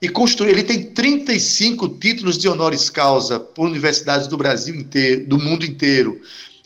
e 0.00 0.08
construiu. 0.08 0.52
Ele 0.52 0.64
tem 0.64 0.82
35 0.82 1.88
títulos 1.90 2.36
de 2.36 2.48
honoris 2.48 2.90
causa 2.90 3.38
por 3.38 3.66
universidades 3.66 4.26
do 4.26 4.36
Brasil 4.36 4.74
inteiro, 4.74 5.26
do 5.26 5.38
mundo 5.38 5.64
inteiro. 5.64 6.20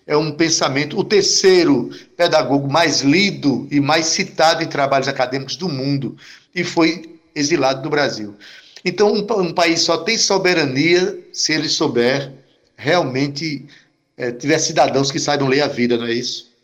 É 0.07 0.17
um 0.17 0.31
pensamento, 0.31 0.99
o 0.99 1.03
terceiro 1.03 1.91
pedagogo 2.17 2.71
mais 2.71 3.01
lido 3.01 3.67
e 3.71 3.81
mais 3.81 4.07
citado 4.07 4.63
em 4.63 4.69
trabalhos 4.69 5.09
acadêmicos 5.09 5.57
do 5.57 5.69
mundo, 5.69 6.17
e 6.55 6.63
foi 6.63 7.19
exilado 7.35 7.83
do 7.83 7.91
Brasil. 7.91 8.35
Então, 8.85 9.13
um, 9.13 9.27
um 9.41 9.53
país 9.53 9.81
só 9.81 9.99
tem 9.99 10.17
soberania 10.17 11.27
se 11.33 11.53
ele 11.53 11.69
souber 11.69 12.33
realmente 12.77 13.67
é, 14.17 14.31
tiver 14.31 14.59
cidadãos 14.59 15.11
que 15.11 15.19
saibam 15.19 15.49
ler 15.49 15.63
a 15.63 15.67
vida, 15.67 15.97
não 15.97 16.07
é 16.07 16.13
isso? 16.13 16.55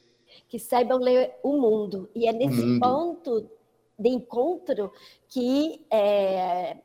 Que 0.48 0.58
saibam 0.58 0.98
ler 0.98 1.32
o 1.42 1.60
mundo. 1.60 2.08
E 2.14 2.28
é 2.28 2.32
nesse 2.32 2.78
ponto 2.78 3.46
de 3.98 4.08
encontro 4.08 4.92
que, 5.28 5.80
é, 5.90 6.76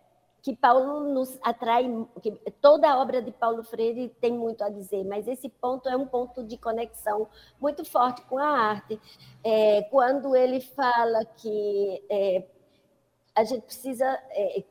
que 0.41 0.55
Paulo 0.55 1.13
nos 1.13 1.37
atrai, 1.41 1.85
que 2.21 2.31
toda 2.61 2.89
a 2.89 3.01
obra 3.01 3.21
de 3.21 3.31
Paulo 3.31 3.63
Freire 3.63 4.09
tem 4.21 4.33
muito 4.33 4.63
a 4.63 4.69
dizer, 4.69 5.03
mas 5.03 5.27
esse 5.27 5.49
ponto 5.49 5.89
é 5.89 5.97
um 5.97 6.05
ponto 6.05 6.43
de 6.43 6.57
conexão 6.57 7.27
muito 7.59 7.83
forte 7.83 8.21
com 8.23 8.37
a 8.37 8.47
arte. 8.47 8.99
É, 9.43 9.81
quando 9.83 10.35
ele 10.35 10.61
fala 10.61 11.25
que 11.25 12.03
é, 12.09 12.45
a 13.35 13.43
gente 13.43 13.63
precisa 13.63 14.07
é, 14.31 14.63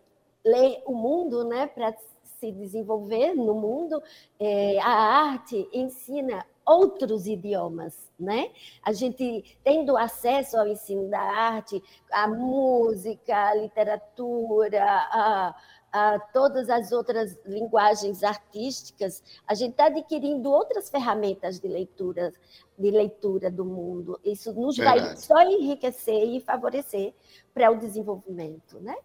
ler 0.44 0.82
o 0.86 0.94
mundo 0.94 1.44
né, 1.44 1.66
para 1.66 1.94
se 2.22 2.52
desenvolver 2.52 3.34
no 3.34 3.54
mundo, 3.54 4.02
é, 4.38 4.78
a 4.80 4.90
arte 4.90 5.68
ensina 5.72 6.44
outros 6.66 7.26
idiomas, 7.26 7.94
né? 8.18 8.50
A 8.82 8.92
gente 8.92 9.56
tendo 9.62 9.96
acesso 9.96 10.58
ao 10.58 10.66
ensino 10.66 11.08
da 11.08 11.20
arte, 11.20 11.82
a 12.10 12.26
música, 12.26 13.36
a 13.36 13.54
literatura, 13.54 14.82
a, 14.84 15.54
a 15.92 16.18
todas 16.32 16.68
as 16.68 16.92
outras 16.92 17.38
linguagens 17.46 18.22
artísticas, 18.22 19.22
a 19.46 19.54
gente 19.54 19.70
está 19.72 19.86
adquirindo 19.86 20.50
outras 20.50 20.90
ferramentas 20.90 21.60
de 21.60 21.68
leitura, 21.68 22.32
de 22.76 22.90
leitura 22.90 23.50
do 23.50 23.64
mundo. 23.64 24.18
Isso 24.24 24.52
nos 24.52 24.76
Verdade. 24.76 25.00
vai 25.00 25.16
só 25.16 25.40
enriquecer 25.42 26.24
e 26.24 26.40
favorecer 26.40 27.14
para 27.54 27.70
o 27.70 27.78
desenvolvimento, 27.78 28.80
né? 28.80 28.96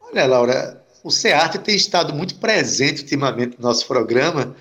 Olha, 0.00 0.26
Laura, 0.26 0.84
o 1.04 1.10
SEARTE 1.10 1.58
tem 1.58 1.76
estado 1.76 2.14
muito 2.14 2.38
presente 2.38 3.02
ultimamente 3.02 3.56
no 3.58 3.68
nosso 3.68 3.86
programa, 3.86 4.56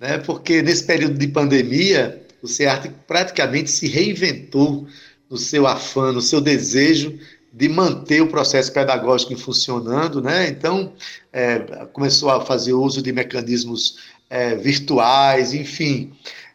né? 0.00 0.18
Porque 0.18 0.62
nesse 0.62 0.84
período 0.84 1.18
de 1.18 1.28
pandemia, 1.28 2.20
o 2.42 2.48
SEARTE 2.48 2.90
praticamente 3.06 3.70
se 3.70 3.86
reinventou 3.86 4.86
no 5.28 5.36
seu 5.36 5.66
afã, 5.66 6.10
no 6.10 6.22
seu 6.22 6.40
desejo 6.40 7.16
de 7.52 7.68
manter 7.68 8.22
o 8.22 8.28
processo 8.28 8.72
pedagógico 8.72 9.36
funcionando, 9.36 10.22
né? 10.22 10.48
Então, 10.48 10.94
é, 11.32 11.58
começou 11.92 12.30
a 12.30 12.44
fazer 12.44 12.72
uso 12.72 13.02
de 13.02 13.12
mecanismos 13.12 13.98
é, 14.30 14.54
virtuais, 14.54 15.52
enfim. 15.52 16.12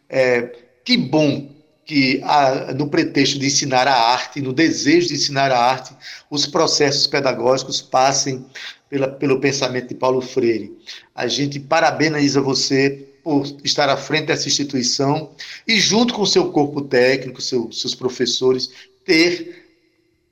É, 0.08 0.52
que 0.84 0.96
bom 0.96 1.50
que, 1.84 2.20
a, 2.24 2.72
no 2.72 2.88
pretexto 2.88 3.38
de 3.38 3.46
ensinar 3.46 3.86
a 3.86 3.94
arte, 3.94 4.40
no 4.40 4.52
desejo 4.52 5.08
de 5.08 5.14
ensinar 5.14 5.52
a 5.52 5.58
arte, 5.58 5.94
os 6.30 6.46
processos 6.46 7.06
pedagógicos 7.06 7.80
passem 7.82 8.44
pela, 8.88 9.06
pelo 9.06 9.38
pensamento 9.38 9.88
de 9.88 9.94
Paulo 9.94 10.20
Freire. 10.20 10.72
A 11.14 11.26
gente 11.26 11.60
parabeniza 11.60 12.40
você 12.40 13.06
por 13.26 13.44
estar 13.64 13.88
à 13.88 13.96
frente 13.96 14.26
dessa 14.26 14.46
instituição 14.46 15.32
e, 15.66 15.80
junto 15.80 16.14
com 16.14 16.22
o 16.22 16.26
seu 16.26 16.52
corpo 16.52 16.80
técnico, 16.80 17.42
seu, 17.42 17.72
seus 17.72 17.92
professores, 17.92 18.70
ter 19.04 19.66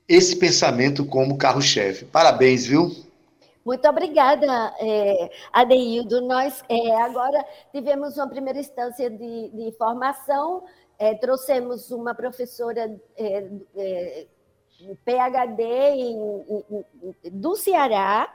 esse 0.07 0.37
pensamento 0.37 1.05
como 1.05 1.37
carro-chefe. 1.37 2.05
Parabéns, 2.05 2.65
viu? 2.65 2.95
Muito 3.65 3.85
obrigada, 3.85 4.73
é, 4.79 5.29
Adeildo. 5.51 6.21
Nós 6.21 6.63
é, 6.69 6.95
agora 7.01 7.45
tivemos 7.73 8.15
uma 8.15 8.29
primeira 8.29 8.59
instância 8.59 9.09
de, 9.09 9.49
de 9.49 9.73
formação, 9.77 10.63
é, 10.97 11.15
trouxemos 11.15 11.91
uma 11.91 12.15
professora 12.15 12.97
é, 13.17 13.45
é 13.75 14.25
PhD 15.03 15.63
em, 15.63 16.17
em, 17.25 17.31
do 17.31 17.57
Ceará, 17.57 18.33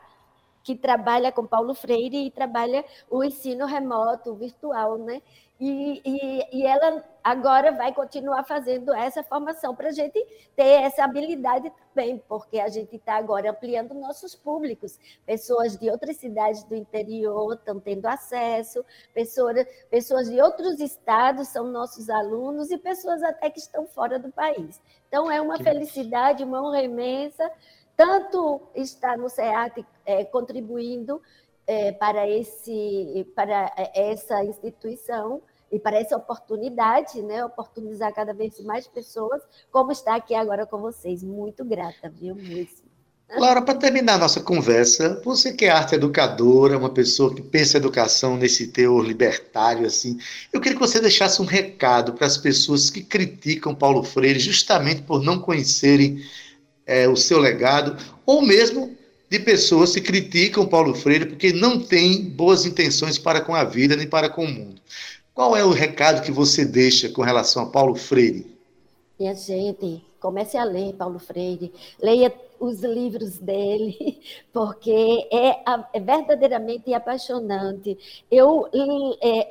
que 0.63 0.77
trabalha 0.77 1.33
com 1.33 1.47
Paulo 1.47 1.75
Freire 1.75 2.27
e 2.27 2.31
trabalha 2.31 2.85
o 3.09 3.25
ensino 3.25 3.67
remoto, 3.67 4.35
virtual, 4.35 4.99
né? 4.99 5.23
E, 5.61 6.01
e, 6.07 6.59
e 6.59 6.67
ela 6.67 7.05
agora 7.23 7.71
vai 7.71 7.93
continuar 7.93 8.45
fazendo 8.45 8.95
essa 8.95 9.23
formação 9.23 9.77
para 9.77 9.89
a 9.89 9.93
gente 9.93 10.19
ter 10.57 10.83
essa 10.83 11.05
habilidade 11.05 11.71
também, 11.93 12.17
porque 12.27 12.59
a 12.59 12.69
gente 12.69 12.97
está 12.97 13.17
agora 13.17 13.51
ampliando 13.51 13.93
nossos 13.93 14.35
públicos. 14.35 14.99
Pessoas 15.27 15.77
de 15.77 15.91
outras 15.91 16.17
cidades 16.17 16.65
do 16.65 16.75
interior 16.75 17.53
estão 17.53 17.79
tendo 17.79 18.07
acesso, 18.07 18.83
pessoas, 19.13 19.67
pessoas 19.91 20.31
de 20.31 20.41
outros 20.41 20.81
estados 20.81 21.49
são 21.49 21.67
nossos 21.67 22.09
alunos 22.09 22.71
e 22.71 22.79
pessoas 22.79 23.23
até 23.23 23.51
que 23.51 23.59
estão 23.59 23.87
fora 23.87 24.19
do 24.19 24.33
país. 24.33 24.81
Então, 25.09 25.31
é 25.31 25.43
uma 25.43 25.59
felicidade, 25.59 26.43
uma 26.43 26.63
honra 26.63 26.83
imensa, 26.83 27.51
tanto 28.01 28.63
estar 28.75 29.19
no 29.19 29.29
SEAT 29.29 29.85
é, 30.07 30.25
contribuindo 30.25 31.21
é, 31.67 31.93
para, 31.93 32.27
esse, 32.27 33.31
para 33.37 33.71
essa 33.95 34.43
instituição, 34.43 35.43
e 35.71 35.79
para 35.79 36.01
essa 36.01 36.17
oportunidade, 36.17 37.23
né, 37.23 37.45
oportunizar 37.45 38.13
cada 38.13 38.33
vez 38.33 38.59
mais 38.65 38.89
pessoas, 38.89 39.41
como 39.71 39.93
está 39.93 40.17
aqui 40.17 40.35
agora 40.35 40.67
com 40.67 40.79
vocês. 40.79 41.23
Muito 41.23 41.63
grata, 41.63 42.11
viu, 42.11 42.35
mesmo. 42.35 42.91
Laura, 43.37 43.63
para 43.63 43.79
terminar 43.79 44.15
a 44.15 44.19
nossa 44.19 44.41
conversa, 44.41 45.21
você 45.25 45.53
que 45.53 45.67
é 45.67 45.71
arte 45.71 45.95
educadora, 45.95 46.77
uma 46.77 46.91
pessoa 46.91 47.33
que 47.33 47.43
pensa 47.43 47.77
educação 47.77 48.37
nesse 48.37 48.69
teor 48.69 49.05
libertário, 49.05 49.87
assim, 49.87 50.19
eu 50.53 50.61
queria 50.61 50.77
que 50.77 50.85
você 50.85 50.99
deixasse 50.99 51.41
um 51.41 51.45
recado 51.45 52.15
para 52.15 52.27
as 52.27 52.37
pessoas 52.37 52.91
que 52.91 53.05
criticam 53.05 53.73
Paulo 53.73 54.03
Freire 54.03 54.41
justamente 54.41 55.03
por 55.03 55.23
não 55.23 55.39
conhecerem 55.39 56.21
é, 56.91 57.09
o 57.09 57.17
seu 57.17 57.39
legado, 57.39 57.97
ou 58.27 58.43
mesmo 58.43 58.97
de 59.31 59.39
pessoas 59.39 59.95
que 59.95 60.01
criticam 60.01 60.67
Paulo 60.67 60.93
Freire 60.93 61.27
porque 61.27 61.53
não 61.53 61.79
têm 61.79 62.25
boas 62.25 62.67
intenções 62.67 63.17
para 63.17 63.41
com 63.41 63.55
a 63.55 63.63
vida 63.63 63.95
nem 63.95 64.09
para 64.09 64.29
com 64.29 64.45
o 64.45 64.49
mundo. 64.49 64.83
Qual 65.33 65.57
é 65.57 65.65
o 65.65 65.71
recado 65.71 66.23
que 66.23 66.33
você 66.33 66.65
deixa 66.65 67.09
com 67.09 67.23
relação 67.23 67.63
a 67.63 67.67
Paulo 67.67 67.95
Freire? 67.95 68.59
Minha 69.19 69.35
gente, 69.35 70.03
comece 70.19 70.57
a 70.57 70.65
ler 70.65 70.95
Paulo 70.95 71.21
Freire, 71.21 71.73
leia 72.03 72.35
os 72.59 72.81
livros 72.81 73.39
dele, 73.39 74.21
porque 74.53 75.29
é, 75.31 75.63
é 75.95 76.01
verdadeiramente 76.01 76.93
apaixonante. 76.93 77.97
Eu 78.29 78.69
é, 79.23 79.49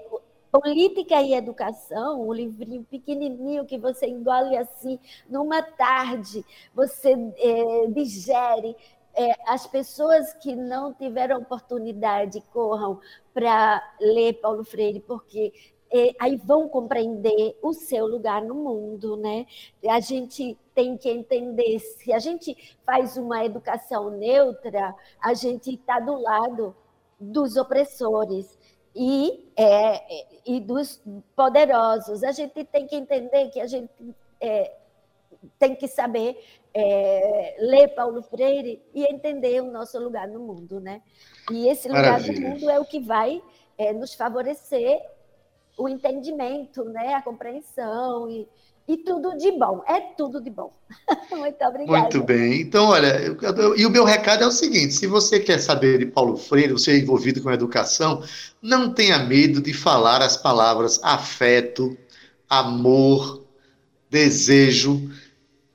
Política 0.52 1.22
e 1.22 1.34
Educação, 1.34 2.28
um 2.28 2.34
livrinho 2.34 2.84
pequenininho 2.84 3.66
que 3.66 3.78
você 3.78 4.08
engole 4.08 4.58
assim 4.58 5.00
numa 5.30 5.62
tarde, 5.62 6.46
você 6.74 7.14
é, 7.38 7.88
digere. 7.88 8.76
É, 9.14 9.36
as 9.48 9.68
pessoas 9.68 10.34
que 10.36 10.56
não 10.56 10.94
tiveram 10.94 11.40
oportunidade 11.40 12.42
corram 12.54 13.00
para 13.34 13.84
ler 14.00 14.34
Paulo 14.34 14.64
Freire, 14.64 15.00
porque 15.02 15.52
é, 15.92 16.16
aí 16.20 16.38
vão 16.38 16.70
compreender 16.70 17.58
o 17.62 17.74
seu 17.74 18.06
lugar 18.06 18.42
no 18.44 18.54
mundo, 18.56 19.18
né? 19.18 19.46
A 19.88 20.00
gente 20.00 20.58
tem 20.76 20.96
que 20.96 21.10
entender, 21.10 21.80
se 21.80 22.14
a 22.14 22.20
gente 22.20 22.56
faz 22.86 23.18
uma 23.18 23.44
educação 23.44 24.12
neutra, 24.12 24.96
a 25.20 25.34
gente 25.34 25.74
está 25.74 26.00
do 26.00 26.22
lado 26.22 26.76
dos 27.20 27.58
opressores 27.58 28.58
e, 28.96 29.52
é, 29.56 30.26
e 30.46 30.60
dos 30.60 31.02
poderosos. 31.36 32.24
A 32.24 32.32
gente 32.32 32.64
tem 32.66 32.88
que 32.88 32.96
entender 32.96 33.50
que 33.50 33.60
a 33.60 33.68
gente 33.68 33.90
é, 34.40 34.76
tem 35.58 35.76
que 35.76 35.88
saber 35.88 36.44
é, 36.74 37.56
ler 37.60 37.90
Paulo 37.90 38.22
Freire 38.22 38.82
e 38.94 39.04
entender 39.06 39.62
o 39.62 39.72
nosso 39.72 40.00
lugar 40.00 40.28
no 40.28 40.40
mundo, 40.40 40.80
né? 40.80 41.02
E 41.52 41.68
esse 41.68 41.88
lugar 41.88 42.20
Maravilha. 42.20 42.42
no 42.42 42.50
mundo 42.50 42.70
é 42.70 42.80
o 42.80 42.86
que 42.86 43.00
vai 43.00 43.42
é, 43.78 43.94
nos 43.94 44.14
favorecer 44.14 45.02
o 45.78 45.88
entendimento, 45.88 46.84
né, 46.84 47.14
a 47.14 47.22
compreensão 47.22 48.30
e, 48.30 48.48
e 48.90 48.98
tudo 48.98 49.38
de 49.38 49.52
bom. 49.52 49.84
É 49.88 50.00
tudo 50.18 50.42
de 50.42 50.50
bom. 50.50 50.74
Muito 51.32 51.64
obrigada. 51.64 52.02
Muito 52.02 52.24
bem. 52.24 52.62
Então, 52.62 52.88
olha, 52.88 53.20
eu, 53.20 53.38
eu, 53.40 53.78
e 53.78 53.86
o 53.86 53.90
meu 53.90 54.04
recado 54.04 54.44
é 54.44 54.48
o 54.48 54.52
seguinte: 54.52 54.96
se 54.96 55.06
você 55.06 55.40
quer 55.40 55.60
saber 55.60 56.00
de 56.00 56.08
Paulo 56.08 56.36
Freire, 56.36 56.74
você 56.74 56.94
é 56.94 56.98
envolvido 56.98 57.40
com 57.40 57.50
a 57.50 57.54
educação, 57.54 58.24
não 58.60 58.92
tenha 58.92 59.20
medo 59.20 59.62
de 59.62 59.74
falar 59.74 60.24
as 60.24 60.36
palavras 60.36 61.00
afeto, 61.04 61.96
amor, 62.50 63.46
desejo. 64.10 65.12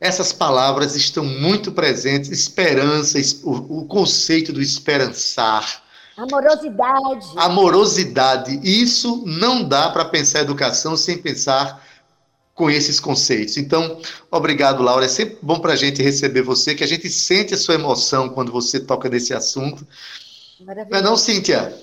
Essas 0.00 0.32
palavras 0.32 0.96
estão 0.96 1.24
muito 1.24 1.70
presentes, 1.70 2.30
esperança, 2.30 3.18
o, 3.44 3.82
o 3.82 3.86
conceito 3.86 4.52
do 4.52 4.60
esperançar 4.60 5.84
Amorosidade. 6.16 7.26
Amorosidade. 7.36 8.60
Isso 8.62 9.24
não 9.26 9.64
dá 9.64 9.90
para 9.90 10.04
pensar 10.04 10.40
educação 10.40 10.96
sem 10.96 11.18
pensar 11.18 11.83
com 12.54 12.70
esses 12.70 13.00
conceitos. 13.00 13.56
Então, 13.56 14.00
obrigado, 14.30 14.82
Laura. 14.82 15.04
É 15.04 15.08
sempre 15.08 15.38
bom 15.42 15.58
para 15.58 15.72
a 15.72 15.76
gente 15.76 16.02
receber 16.02 16.42
você, 16.42 16.74
que 16.74 16.84
a 16.84 16.86
gente 16.86 17.10
sente 17.10 17.54
a 17.54 17.56
sua 17.56 17.74
emoção 17.74 18.28
quando 18.28 18.52
você 18.52 18.78
toca 18.78 19.08
nesse 19.08 19.34
assunto. 19.34 19.86
Maravilha. 20.60 20.90
Não 20.90 20.98
é 20.98 21.02
não, 21.10 21.16
Cíntia? 21.16 21.76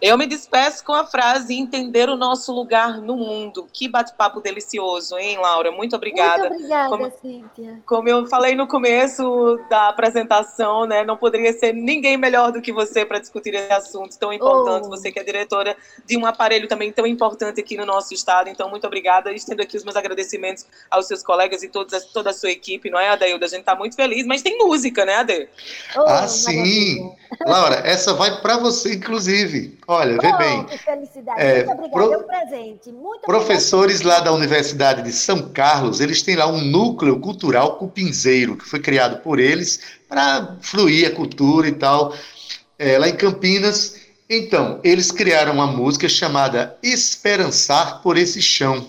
Eu 0.00 0.18
me 0.18 0.26
despeço 0.26 0.84
com 0.84 0.92
a 0.92 1.06
frase 1.06 1.54
entender 1.54 2.08
o 2.08 2.16
nosso 2.16 2.52
lugar 2.52 3.00
no 3.00 3.16
mundo. 3.16 3.66
Que 3.72 3.88
bate-papo 3.88 4.40
delicioso, 4.40 5.16
hein, 5.16 5.38
Laura? 5.38 5.72
Muito 5.72 5.96
obrigada. 5.96 6.50
Muito 6.50 6.56
obrigada, 6.56 6.88
como, 6.90 7.12
Cíntia. 7.22 7.82
Como 7.86 8.08
eu 8.08 8.26
falei 8.26 8.54
no 8.54 8.66
começo 8.66 9.58
da 9.70 9.88
apresentação, 9.88 10.86
né, 10.86 11.02
não 11.02 11.16
poderia 11.16 11.52
ser 11.52 11.72
ninguém 11.72 12.16
melhor 12.18 12.52
do 12.52 12.60
que 12.60 12.72
você 12.72 13.06
para 13.06 13.18
discutir 13.18 13.54
esse 13.54 13.72
assunto 13.72 14.18
tão 14.18 14.32
importante. 14.32 14.86
Oh. 14.86 14.90
Você 14.90 15.10
que 15.10 15.18
é 15.18 15.24
diretora 15.24 15.76
de 16.04 16.16
um 16.18 16.26
aparelho 16.26 16.68
também 16.68 16.92
tão 16.92 17.06
importante 17.06 17.60
aqui 17.60 17.76
no 17.76 17.86
nosso 17.86 18.12
estado. 18.12 18.50
Então, 18.50 18.68
muito 18.68 18.86
obrigada. 18.86 19.32
Estendo 19.32 19.62
aqui 19.62 19.76
os 19.76 19.84
meus 19.84 19.96
agradecimentos 19.96 20.66
aos 20.90 21.06
seus 21.06 21.22
colegas 21.22 21.62
e 21.62 21.68
todos, 21.68 22.04
toda 22.06 22.30
a 22.30 22.34
sua 22.34 22.50
equipe, 22.50 22.90
não 22.90 22.98
é, 22.98 23.08
Adeilda? 23.08 23.46
A 23.46 23.48
gente 23.48 23.60
está 23.60 23.74
muito 23.74 23.96
feliz, 23.96 24.26
mas 24.26 24.42
tem 24.42 24.58
música, 24.58 25.06
né, 25.06 25.16
Ade? 25.16 25.48
Oh, 25.96 26.00
ah, 26.00 26.28
sim. 26.28 27.10
Laura, 27.46 27.76
essa 27.76 28.12
vai 28.12 28.40
para 28.42 28.58
você, 28.58 28.94
inclusive. 28.94 29.53
Olha, 29.86 30.18
vê 30.18 30.32
oh, 30.32 30.38
bem. 30.38 30.64
Que 30.64 30.78
felicidade. 30.78 31.40
É, 31.40 31.64
Muito 31.64 31.72
obrigada, 31.72 31.90
pro, 31.90 32.12
é 32.12 32.18
um 32.18 32.22
presente. 32.22 32.92
Muito 32.92 33.20
professores 33.22 33.96
obrigada. 33.96 34.20
lá 34.20 34.24
da 34.24 34.32
Universidade 34.32 35.02
de 35.02 35.12
São 35.12 35.50
Carlos, 35.50 36.00
eles 36.00 36.22
têm 36.22 36.36
lá 36.36 36.46
um 36.46 36.60
núcleo 36.60 37.18
cultural 37.20 37.76
cupinzeiro, 37.76 38.56
que 38.56 38.64
foi 38.64 38.80
criado 38.80 39.22
por 39.22 39.38
eles 39.38 39.80
para 40.08 40.56
fluir 40.60 41.08
a 41.08 41.14
cultura 41.14 41.68
e 41.68 41.72
tal, 41.72 42.14
é, 42.78 42.98
lá 42.98 43.08
em 43.08 43.16
Campinas. 43.16 43.96
Então, 44.28 44.80
eles 44.82 45.10
criaram 45.10 45.52
uma 45.52 45.66
música 45.66 46.08
chamada 46.08 46.78
Esperançar 46.82 48.00
por 48.02 48.16
Esse 48.16 48.40
Chão, 48.40 48.88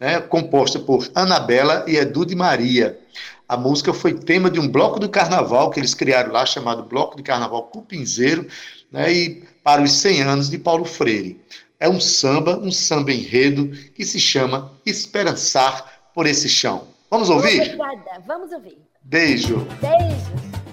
né, 0.00 0.20
composta 0.20 0.78
por 0.78 1.08
Anabela 1.14 1.84
e 1.86 1.96
Edu 1.96 2.26
de 2.26 2.34
Maria. 2.34 2.98
A 3.48 3.56
música 3.56 3.92
foi 3.92 4.14
tema 4.14 4.50
de 4.50 4.58
um 4.58 4.66
bloco 4.66 4.98
do 4.98 5.08
carnaval 5.08 5.70
que 5.70 5.78
eles 5.78 5.94
criaram 5.94 6.32
lá, 6.32 6.44
chamado 6.46 6.82
Bloco 6.82 7.16
de 7.16 7.22
Carnaval 7.22 7.64
Cupinzeiro, 7.64 8.48
né, 8.90 9.12
e 9.12 9.44
para 9.64 9.82
os 9.82 9.92
100 9.92 10.22
anos 10.22 10.50
de 10.50 10.58
Paulo 10.58 10.84
Freire. 10.84 11.40
É 11.80 11.88
um 11.88 11.98
samba, 11.98 12.58
um 12.58 12.70
samba 12.70 13.12
enredo 13.12 13.70
que 13.94 14.04
se 14.04 14.20
chama 14.20 14.70
Esperançar 14.86 16.10
por 16.14 16.26
esse 16.26 16.48
chão. 16.48 16.86
Vamos 17.10 17.30
ouvir? 17.30 17.60
Obrigada, 17.60 18.22
vamos 18.26 18.52
ouvir. 18.52 18.78
Beijo. 19.02 19.66
Beijo. 19.80 20.63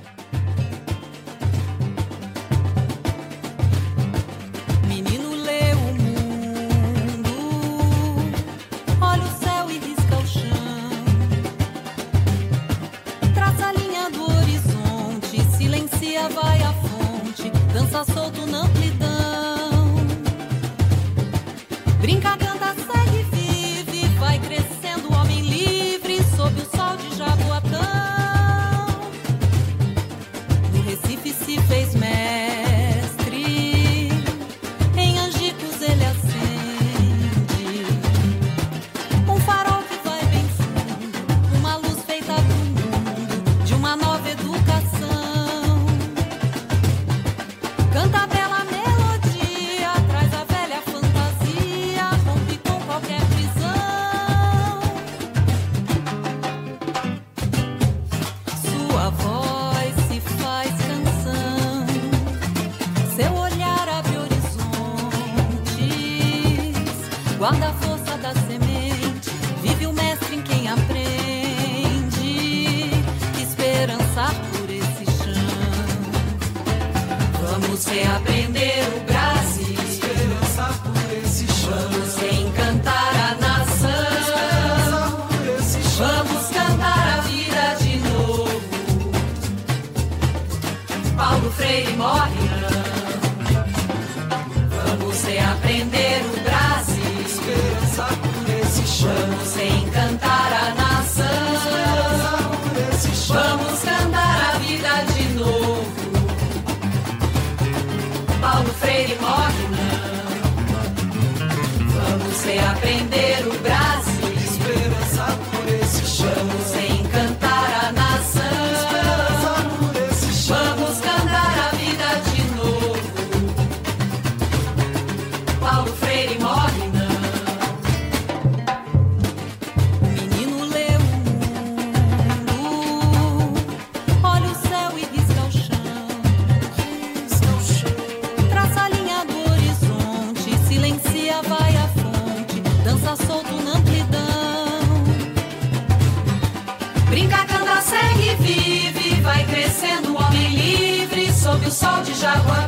shot 152.21 152.45
one. 152.45 152.60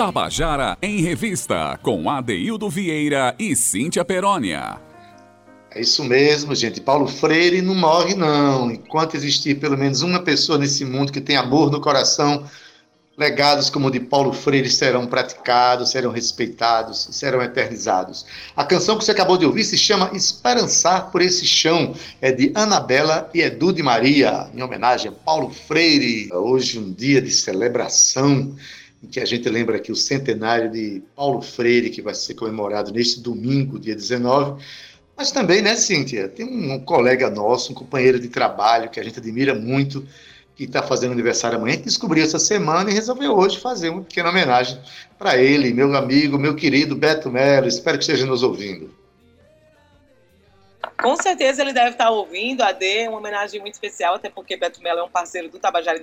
Tabajara 0.00 0.78
em 0.80 1.02
Revista, 1.02 1.78
com 1.82 2.08
Adeildo 2.08 2.70
Vieira 2.70 3.34
e 3.38 3.54
Cíntia 3.54 4.02
Perónia. 4.02 4.80
É 5.70 5.82
isso 5.82 6.02
mesmo, 6.04 6.54
gente. 6.54 6.80
Paulo 6.80 7.06
Freire 7.06 7.60
não 7.60 7.74
morre, 7.74 8.14
não. 8.14 8.70
Enquanto 8.70 9.14
existir 9.14 9.56
pelo 9.56 9.76
menos 9.76 10.00
uma 10.00 10.22
pessoa 10.22 10.56
nesse 10.56 10.86
mundo 10.86 11.12
que 11.12 11.20
tem 11.20 11.36
amor 11.36 11.70
no 11.70 11.82
coração, 11.82 12.46
legados 13.14 13.68
como 13.68 13.88
o 13.88 13.90
de 13.90 14.00
Paulo 14.00 14.32
Freire 14.32 14.70
serão 14.70 15.06
praticados, 15.06 15.90
serão 15.90 16.12
respeitados, 16.12 17.08
serão 17.10 17.42
eternizados. 17.42 18.24
A 18.56 18.64
canção 18.64 18.96
que 18.96 19.04
você 19.04 19.10
acabou 19.10 19.36
de 19.36 19.44
ouvir 19.44 19.64
se 19.64 19.76
chama 19.76 20.10
Esperançar 20.14 21.10
por 21.10 21.20
esse 21.20 21.44
chão, 21.44 21.94
é 22.22 22.32
de 22.32 22.50
Anabela 22.54 23.28
e 23.34 23.42
é 23.42 23.48
Edu 23.48 23.70
de 23.70 23.82
Maria, 23.82 24.48
em 24.54 24.62
homenagem 24.62 25.10
a 25.10 25.12
Paulo 25.12 25.50
Freire. 25.50 26.32
Hoje 26.32 26.78
um 26.78 26.90
dia 26.90 27.20
de 27.20 27.30
celebração 27.30 28.56
em 29.02 29.06
que 29.06 29.20
a 29.20 29.24
gente 29.24 29.48
lembra 29.48 29.76
aqui 29.76 29.90
o 29.90 29.96
centenário 29.96 30.70
de 30.70 31.02
Paulo 31.16 31.40
Freire, 31.40 31.90
que 31.90 32.02
vai 32.02 32.14
ser 32.14 32.34
comemorado 32.34 32.92
neste 32.92 33.20
domingo, 33.20 33.78
dia 33.78 33.94
19. 33.94 34.62
Mas 35.16 35.30
também, 35.30 35.62
né, 35.62 35.74
Cíntia, 35.76 36.28
tem 36.28 36.46
um 36.46 36.78
colega 36.80 37.28
nosso, 37.30 37.72
um 37.72 37.74
companheiro 37.74 38.18
de 38.18 38.28
trabalho 38.28 38.90
que 38.90 39.00
a 39.00 39.02
gente 39.02 39.18
admira 39.18 39.54
muito, 39.54 40.06
que 40.54 40.64
está 40.64 40.82
fazendo 40.82 41.12
aniversário 41.12 41.56
amanhã, 41.58 41.76
que 41.76 41.84
descobriu 41.84 42.22
essa 42.22 42.38
semana 42.38 42.90
e 42.90 42.94
resolveu 42.94 43.32
hoje 43.36 43.58
fazer 43.58 43.88
uma 43.88 44.02
pequena 44.02 44.28
homenagem 44.28 44.78
para 45.18 45.36
ele, 45.36 45.72
meu 45.72 45.94
amigo, 45.96 46.38
meu 46.38 46.54
querido 46.54 46.94
Beto 46.94 47.30
Melo. 47.30 47.66
Espero 47.66 47.96
que 47.96 48.04
esteja 48.04 48.26
nos 48.26 48.42
ouvindo. 48.42 48.99
Com 51.02 51.16
certeza 51.16 51.62
ele 51.62 51.72
deve 51.72 51.90
estar 51.90 52.10
ouvindo 52.10 52.62
a 52.62 52.72
D, 52.72 53.08
uma 53.08 53.18
homenagem 53.18 53.58
muito 53.58 53.74
especial, 53.74 54.14
até 54.14 54.28
porque 54.28 54.56
Beto 54.56 54.82
Melo 54.82 55.00
é 55.00 55.02
um 55.02 55.08
parceiro 55.08 55.48
do 55.48 55.58
Tabajara 55.58 55.98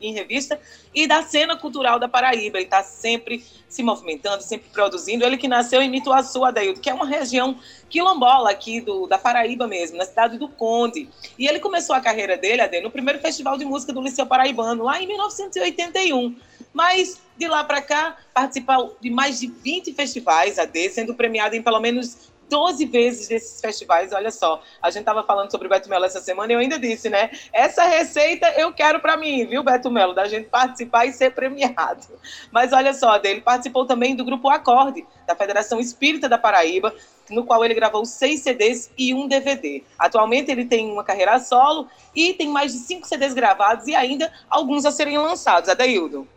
em 0.00 0.12
Revista 0.12 0.60
e 0.94 1.06
da 1.06 1.22
cena 1.22 1.56
cultural 1.56 1.98
da 1.98 2.08
Paraíba. 2.08 2.58
Ele 2.58 2.66
está 2.66 2.82
sempre 2.82 3.42
se 3.68 3.82
movimentando, 3.82 4.42
sempre 4.42 4.68
produzindo. 4.70 5.24
Ele 5.24 5.38
que 5.38 5.48
nasceu 5.48 5.80
em 5.80 5.88
Mituaçu, 5.88 6.44
Adaildo, 6.44 6.80
que 6.80 6.90
é 6.90 6.94
uma 6.94 7.06
região 7.06 7.58
quilombola 7.88 8.50
aqui 8.50 8.80
do, 8.80 9.06
da 9.06 9.16
Paraíba 9.16 9.66
mesmo, 9.66 9.96
na 9.96 10.04
cidade 10.04 10.36
do 10.36 10.48
Conde. 10.48 11.08
E 11.38 11.46
ele 11.46 11.58
começou 11.58 11.96
a 11.96 12.00
carreira 12.00 12.36
dele, 12.36 12.60
Ade, 12.60 12.80
no 12.80 12.90
primeiro 12.90 13.20
Festival 13.20 13.56
de 13.56 13.64
Música 13.64 13.92
do 13.92 14.02
Liceu 14.02 14.26
Paraibano, 14.26 14.84
lá 14.84 15.00
em 15.00 15.06
1981. 15.06 16.36
Mas 16.72 17.18
de 17.36 17.48
lá 17.48 17.64
para 17.64 17.82
cá, 17.82 18.16
participou 18.32 18.96
de 19.00 19.10
mais 19.10 19.40
de 19.40 19.48
20 19.48 19.92
festivais, 19.92 20.58
AD, 20.58 20.90
sendo 20.90 21.14
premiado 21.14 21.56
em 21.56 21.62
pelo 21.62 21.80
menos 21.80 22.32
12 22.48 22.84
vezes 22.86 23.28
desses 23.28 23.60
festivais, 23.60 24.12
olha 24.12 24.30
só. 24.30 24.62
A 24.82 24.90
gente 24.90 25.00
estava 25.00 25.22
falando 25.22 25.50
sobre 25.50 25.66
o 25.66 25.70
Beto 25.70 25.88
Melo 25.88 26.04
essa 26.04 26.20
semana 26.20 26.52
e 26.52 26.54
eu 26.54 26.60
ainda 26.60 26.78
disse, 26.78 27.08
né? 27.08 27.30
Essa 27.52 27.84
receita 27.84 28.48
eu 28.56 28.72
quero 28.72 29.00
para 29.00 29.16
mim, 29.16 29.46
viu, 29.46 29.62
Beto 29.62 29.90
Melo? 29.90 30.14
Da 30.14 30.26
gente 30.26 30.48
participar 30.48 31.06
e 31.06 31.12
ser 31.12 31.32
premiado. 31.32 32.06
Mas 32.50 32.72
olha 32.72 32.92
só, 32.94 33.20
ele 33.22 33.40
participou 33.40 33.86
também 33.86 34.14
do 34.14 34.24
grupo 34.24 34.48
Acorde, 34.48 35.06
da 35.26 35.34
Federação 35.34 35.80
Espírita 35.80 36.28
da 36.28 36.38
Paraíba, 36.38 36.94
no 37.30 37.44
qual 37.44 37.64
ele 37.64 37.74
gravou 37.74 38.04
seis 38.04 38.40
CDs 38.40 38.90
e 38.98 39.14
um 39.14 39.26
DVD. 39.26 39.82
Atualmente 39.98 40.50
ele 40.50 40.64
tem 40.64 40.90
uma 40.90 41.04
carreira 41.04 41.38
solo 41.38 41.88
e 42.14 42.34
tem 42.34 42.48
mais 42.48 42.72
de 42.72 42.78
cinco 42.78 43.06
CDs 43.06 43.34
gravados 43.34 43.86
e 43.86 43.94
ainda 43.94 44.32
alguns 44.48 44.84
a 44.84 44.92
serem 44.92 45.18
lançados. 45.18 45.68
Adaildo. 45.68 46.28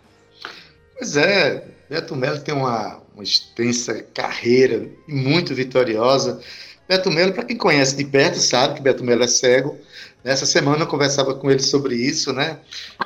Pois 0.97 1.15
é, 1.15 1.67
Beto 1.89 2.15
Melo 2.15 2.39
tem 2.39 2.53
uma, 2.53 3.01
uma 3.13 3.23
extensa 3.23 4.03
carreira 4.13 4.88
muito 5.07 5.55
vitoriosa. 5.55 6.39
Beto 6.88 7.09
Melo, 7.11 7.33
para 7.33 7.43
quem 7.43 7.57
conhece 7.57 7.95
de 7.95 8.05
perto, 8.05 8.39
sabe 8.39 8.75
que 8.75 8.81
Beto 8.81 9.03
Melo 9.03 9.23
é 9.23 9.27
cego. 9.27 9.77
Nessa 10.23 10.45
semana 10.45 10.83
eu 10.83 10.88
conversava 10.88 11.33
com 11.35 11.49
ele 11.49 11.61
sobre 11.61 11.95
isso, 11.95 12.33
né? 12.33 12.59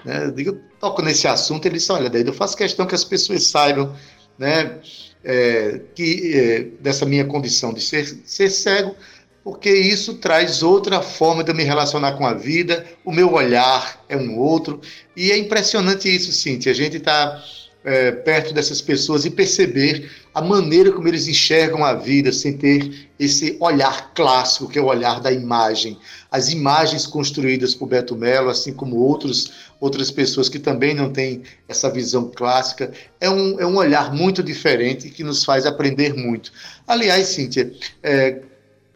né 0.03 0.25
eu 0.25 0.31
digo, 0.31 0.59
toco 0.79 1.01
nesse 1.01 1.27
assunto, 1.27 1.65
ele 1.65 1.77
disse, 1.77 1.91
olha, 1.91 2.09
Daí 2.09 2.25
eu 2.25 2.33
faço 2.33 2.57
questão 2.57 2.85
que 2.85 2.95
as 2.95 3.03
pessoas 3.03 3.47
saibam, 3.47 3.95
né, 4.39 4.79
é, 5.23 5.81
que, 5.93 6.33
é, 6.33 6.63
dessa 6.79 7.05
minha 7.05 7.25
condição 7.25 7.73
de 7.73 7.81
ser, 7.81 8.05
ser 8.25 8.49
cego, 8.49 8.95
porque 9.43 9.71
isso 9.71 10.15
traz 10.15 10.63
outra 10.63 11.01
forma 11.01 11.43
de 11.43 11.51
eu 11.51 11.55
me 11.55 11.63
relacionar 11.63 12.13
com 12.13 12.25
a 12.25 12.33
vida, 12.33 12.85
o 13.03 13.11
meu 13.11 13.33
olhar 13.33 14.03
é 14.09 14.15
um 14.17 14.39
outro, 14.39 14.81
e 15.15 15.31
é 15.31 15.37
impressionante 15.37 16.13
isso, 16.13 16.31
Cintia, 16.31 16.71
a 16.71 16.75
gente 16.75 16.97
está 16.97 17.43
é, 17.83 18.11
perto 18.11 18.53
dessas 18.53 18.81
pessoas 18.81 19.25
e 19.25 19.29
perceber 19.29 20.09
a 20.33 20.41
maneira 20.41 20.91
como 20.91 21.07
eles 21.07 21.27
enxergam 21.27 21.83
a 21.83 21.93
vida 21.93 22.31
sem 22.31 22.55
ter 22.57 23.09
esse 23.19 23.57
olhar 23.59 24.13
clássico, 24.13 24.69
que 24.69 24.79
é 24.79 24.81
o 24.81 24.85
olhar 24.85 25.19
da 25.19 25.31
imagem. 25.31 25.97
As 26.31 26.49
imagens 26.49 27.05
construídas 27.05 27.75
por 27.75 27.87
Beto 27.87 28.15
Mello, 28.15 28.49
assim 28.49 28.73
como 28.73 28.97
outros, 28.97 29.51
outras 29.79 30.09
pessoas 30.09 30.47
que 30.47 30.59
também 30.59 30.93
não 30.93 31.11
têm 31.11 31.43
essa 31.67 31.89
visão 31.89 32.31
clássica, 32.33 32.91
é 33.19 33.29
um, 33.29 33.59
é 33.59 33.65
um 33.65 33.75
olhar 33.75 34.13
muito 34.13 34.41
diferente 34.41 35.09
que 35.09 35.23
nos 35.23 35.43
faz 35.43 35.65
aprender 35.65 36.13
muito. 36.13 36.51
Aliás, 36.87 37.27
Cíntia, 37.27 37.71
é, 38.01 38.41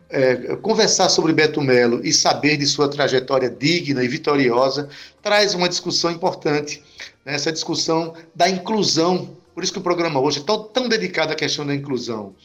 é, 0.10 0.56
conversar 0.58 1.10
sobre 1.10 1.34
Beto 1.34 1.62
Melo 1.62 2.02
e 2.04 2.14
saber 2.14 2.58
de 2.58 2.66
sua 2.66 2.88
trajetória 2.88 3.50
digna 3.50 4.04
e 4.04 4.08
vitoriosa 4.08 4.90
traz 5.22 5.54
uma 5.54 5.68
discussão 5.68 6.12
importante 6.12 6.84
né, 7.26 7.34
essa 7.34 7.52
discussão 7.52 8.14
da 8.36 8.50
inclusão. 8.50 9.36
Por 9.54 9.64
isso 9.64 9.74
que 9.74 9.80
o 9.80 9.84
programa 9.84 10.20
hoje 10.20 10.40
é 10.40 10.44
tão, 10.44 10.64
tão 10.64 10.88
dedicado 10.88 11.34
à 11.34 11.36
questão 11.36 11.66
da 11.66 11.74
inclusão. 11.74 12.36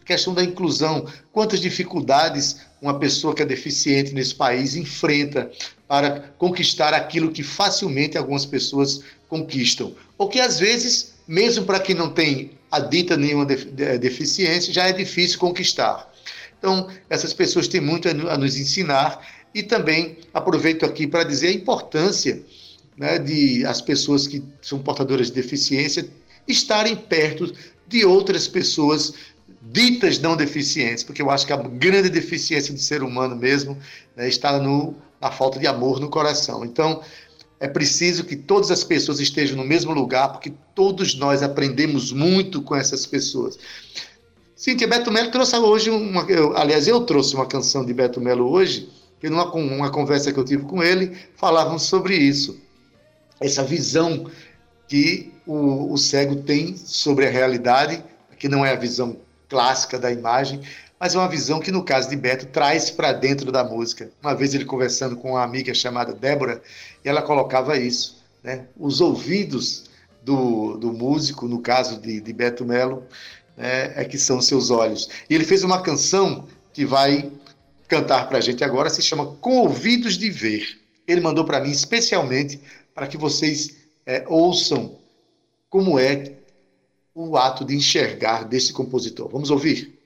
A 0.00 0.04
questão 0.04 0.34
da 0.34 0.42
inclusão, 0.42 1.06
quantas 1.30 1.60
dificuldades 1.60 2.60
uma 2.80 2.98
pessoa 2.98 3.34
que 3.34 3.42
é 3.42 3.46
deficiente 3.46 4.12
nesse 4.12 4.34
país 4.34 4.74
enfrenta 4.74 5.48
para 5.86 6.32
conquistar 6.36 6.92
aquilo 6.92 7.30
que 7.30 7.44
facilmente 7.44 8.18
algumas 8.18 8.44
pessoas 8.44 9.02
conquistam. 9.28 9.94
Porque 10.18 10.40
às 10.40 10.58
vezes, 10.58 11.14
mesmo 11.28 11.64
para 11.64 11.78
quem 11.78 11.94
não 11.94 12.10
tem 12.10 12.50
a 12.70 12.80
dita 12.80 13.16
nenhuma 13.16 13.46
deficiência, 13.46 14.72
já 14.72 14.88
é 14.88 14.92
difícil 14.92 15.38
conquistar. 15.38 16.11
Então, 16.62 16.86
essas 17.10 17.32
pessoas 17.32 17.66
têm 17.66 17.80
muito 17.80 18.08
a 18.08 18.38
nos 18.38 18.56
ensinar 18.56 19.20
e 19.52 19.64
também 19.64 20.16
aproveito 20.32 20.86
aqui 20.86 21.08
para 21.08 21.24
dizer 21.24 21.48
a 21.48 21.52
importância 21.52 22.40
né, 22.96 23.18
de 23.18 23.66
as 23.66 23.80
pessoas 23.80 24.28
que 24.28 24.40
são 24.62 24.78
portadoras 24.78 25.26
de 25.26 25.32
deficiência 25.32 26.08
estarem 26.46 26.94
perto 26.94 27.52
de 27.88 28.04
outras 28.04 28.46
pessoas 28.46 29.12
ditas 29.60 30.20
não 30.20 30.36
deficientes, 30.36 31.02
porque 31.02 31.20
eu 31.20 31.30
acho 31.30 31.44
que 31.44 31.52
a 31.52 31.56
grande 31.56 32.08
deficiência 32.08 32.72
do 32.72 32.78
ser 32.78 33.02
humano 33.02 33.34
mesmo 33.34 33.76
né, 34.14 34.28
está 34.28 34.56
no, 34.60 34.94
na 35.20 35.32
falta 35.32 35.58
de 35.58 35.66
amor 35.66 35.98
no 35.98 36.08
coração. 36.08 36.64
Então, 36.64 37.02
é 37.58 37.66
preciso 37.66 38.22
que 38.22 38.36
todas 38.36 38.70
as 38.70 38.84
pessoas 38.84 39.18
estejam 39.18 39.56
no 39.56 39.64
mesmo 39.64 39.92
lugar, 39.92 40.28
porque 40.30 40.52
todos 40.76 41.16
nós 41.16 41.42
aprendemos 41.42 42.12
muito 42.12 42.62
com 42.62 42.76
essas 42.76 43.04
pessoas. 43.04 43.58
Cíntia, 44.62 44.86
Beto 44.86 45.10
Melo 45.10 45.28
trouxe 45.28 45.56
hoje 45.56 45.90
uma. 45.90 46.22
Eu, 46.30 46.56
aliás, 46.56 46.86
eu 46.86 47.00
trouxe 47.00 47.34
uma 47.34 47.46
canção 47.46 47.84
de 47.84 47.92
Beto 47.92 48.20
Melo 48.20 48.48
hoje, 48.48 48.88
que 49.18 49.28
numa 49.28 49.52
uma 49.52 49.90
conversa 49.90 50.32
que 50.32 50.38
eu 50.38 50.44
tive 50.44 50.62
com 50.62 50.80
ele, 50.80 51.18
falávamos 51.34 51.82
sobre 51.82 52.14
isso 52.14 52.60
essa 53.40 53.64
visão 53.64 54.30
que 54.86 55.32
o, 55.44 55.92
o 55.92 55.98
cego 55.98 56.36
tem 56.36 56.76
sobre 56.76 57.26
a 57.26 57.28
realidade, 57.28 58.04
que 58.38 58.48
não 58.48 58.64
é 58.64 58.70
a 58.70 58.76
visão 58.76 59.16
clássica 59.48 59.98
da 59.98 60.12
imagem, 60.12 60.60
mas 61.00 61.16
é 61.16 61.18
uma 61.18 61.28
visão 61.28 61.58
que, 61.58 61.72
no 61.72 61.82
caso 61.82 62.08
de 62.08 62.14
Beto, 62.14 62.46
traz 62.46 62.88
para 62.88 63.12
dentro 63.12 63.50
da 63.50 63.64
música. 63.64 64.12
Uma 64.22 64.32
vez 64.32 64.54
ele 64.54 64.64
conversando 64.64 65.16
com 65.16 65.30
uma 65.30 65.42
amiga 65.42 65.74
chamada 65.74 66.14
Débora, 66.14 66.62
e 67.04 67.08
ela 67.08 67.20
colocava 67.20 67.76
isso, 67.76 68.22
né? 68.44 68.66
Os 68.78 69.00
ouvidos 69.00 69.90
do, 70.22 70.76
do 70.76 70.92
músico, 70.92 71.48
no 71.48 71.58
caso 71.58 72.00
de, 72.00 72.20
de 72.20 72.32
Beto 72.32 72.64
Melo, 72.64 73.02
né, 73.56 73.92
é 73.96 74.04
que 74.04 74.18
são 74.18 74.40
seus 74.40 74.70
olhos. 74.70 75.08
E 75.28 75.34
ele 75.34 75.44
fez 75.44 75.62
uma 75.64 75.82
canção 75.82 76.46
que 76.72 76.84
vai 76.84 77.30
cantar 77.88 78.28
para 78.28 78.38
a 78.38 78.40
gente 78.40 78.64
agora, 78.64 78.88
se 78.88 79.02
chama 79.02 79.26
Com 79.40 79.58
Ouvidos 79.58 80.16
de 80.16 80.30
Ver. 80.30 80.80
Ele 81.06 81.20
mandou 81.20 81.44
para 81.44 81.60
mim 81.60 81.70
especialmente 81.70 82.60
para 82.94 83.06
que 83.06 83.16
vocês 83.16 83.76
é, 84.06 84.24
ouçam 84.26 84.98
como 85.68 85.98
é 85.98 86.32
o 87.14 87.36
ato 87.36 87.64
de 87.64 87.74
enxergar 87.74 88.44
desse 88.44 88.72
compositor. 88.72 89.28
Vamos 89.28 89.50
ouvir? 89.50 90.01